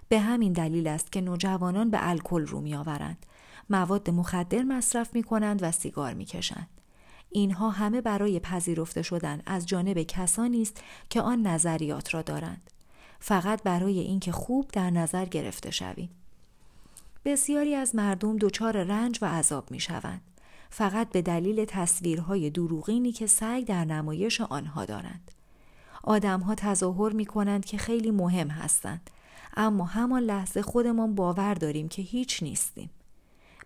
به 0.10 0.20
همین 0.20 0.54
دلیل 0.54 0.88
است 0.88 1.12
که 1.12 1.22
نوجوانان 1.22 1.90
به 1.90 1.98
الکل 2.02 2.46
رو 2.46 2.62
میآورند. 2.62 3.26
مواد 3.70 4.10
مخدر 4.10 4.64
مصرف 4.64 5.16
می 5.16 5.24
کنند 5.24 5.64
و 5.64 5.72
سیگار 5.72 6.14
می 6.14 6.26
کشند. 6.26 6.68
اینها 7.30 7.70
همه 7.70 8.02
برای 8.02 8.40
پذیرفته 8.40 9.02
شدن 9.02 9.42
از 9.46 9.66
جانب 9.66 10.04
کسانی 10.04 10.62
است 10.62 10.84
که 11.10 11.22
آن 11.22 11.48
نظریات 11.48 12.14
را 12.14 12.22
دارند. 12.22 12.70
فقط 13.20 13.64
برای 13.64 14.00
اینکه 14.00 14.32
خوب 14.32 14.70
در 14.74 14.90
نظر 14.90 15.26
گرفته 15.26 15.72
شویم. 15.72 16.10
بسیاری 17.26 17.76
از 17.76 17.96
مردم 17.96 18.38
دچار 18.38 18.84
رنج 18.84 19.20
و 19.22 19.26
عذاب 19.26 19.72
می 19.72 19.80
شوند. 19.80 20.22
فقط 20.70 21.10
به 21.10 21.22
دلیل 21.22 21.66
تصویرهای 21.66 22.50
دروغینی 22.50 23.12
که 23.12 23.28
سعی 23.28 23.64
در 23.64 23.86
نمایش 23.86 24.42
آنها 24.42 24.86
دارند. 24.86 25.32
آدمها 26.04 26.56
تظاهر 26.56 27.14
می 27.14 27.26
کنند 27.26 27.66
که 27.66 27.78
خیلی 27.78 28.12
مهم 28.12 28.48
هستند. 28.48 29.10
اما 29.56 29.86
همان 29.86 30.24
لحظه 30.24 30.62
خودمان 30.62 31.16
باور 31.16 31.54
داریم 31.54 31.88
که 31.88 32.02
هیچ 32.02 32.44
نیستیم. 32.44 32.90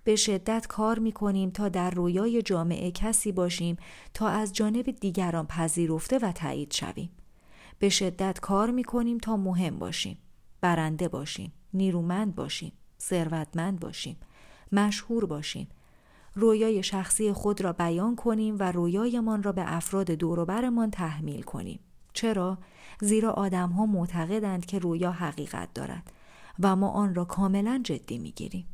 به 0.03 0.15
شدت 0.15 0.67
کار 0.67 0.99
می 0.99 1.11
کنیم 1.11 1.49
تا 1.49 1.69
در 1.69 1.89
رویای 1.89 2.41
جامعه 2.41 2.91
کسی 2.91 3.31
باشیم 3.31 3.77
تا 4.13 4.27
از 4.27 4.53
جانب 4.53 4.91
دیگران 4.91 5.47
پذیرفته 5.47 6.19
و 6.19 6.31
تایید 6.31 6.73
شویم. 6.73 7.09
به 7.79 7.89
شدت 7.89 8.39
کار 8.39 8.71
می 8.71 8.83
کنیم 8.83 9.17
تا 9.17 9.37
مهم 9.37 9.79
باشیم. 9.79 10.17
برنده 10.61 11.07
باشیم. 11.07 11.53
نیرومند 11.73 12.35
باشیم. 12.35 12.71
ثروتمند 13.01 13.79
باشیم. 13.79 14.17
مشهور 14.71 15.25
باشیم. 15.25 15.67
رویای 16.35 16.83
شخصی 16.83 17.33
خود 17.33 17.61
را 17.61 17.73
بیان 17.73 18.15
کنیم 18.15 18.55
و 18.59 18.71
رویایمان 18.71 19.43
را 19.43 19.51
به 19.51 19.75
افراد 19.75 20.11
دوروبرمان 20.11 20.91
تحمیل 20.91 21.41
کنیم. 21.41 21.79
چرا؟ 22.13 22.57
زیرا 23.01 23.31
آدم 23.31 23.69
ها 23.69 23.85
معتقدند 23.85 24.65
که 24.65 24.79
رویا 24.79 25.11
حقیقت 25.11 25.73
دارد 25.73 26.11
و 26.59 26.75
ما 26.75 26.89
آن 26.89 27.15
را 27.15 27.25
کاملا 27.25 27.81
جدی 27.83 28.17
می‌گیریم. 28.17 28.65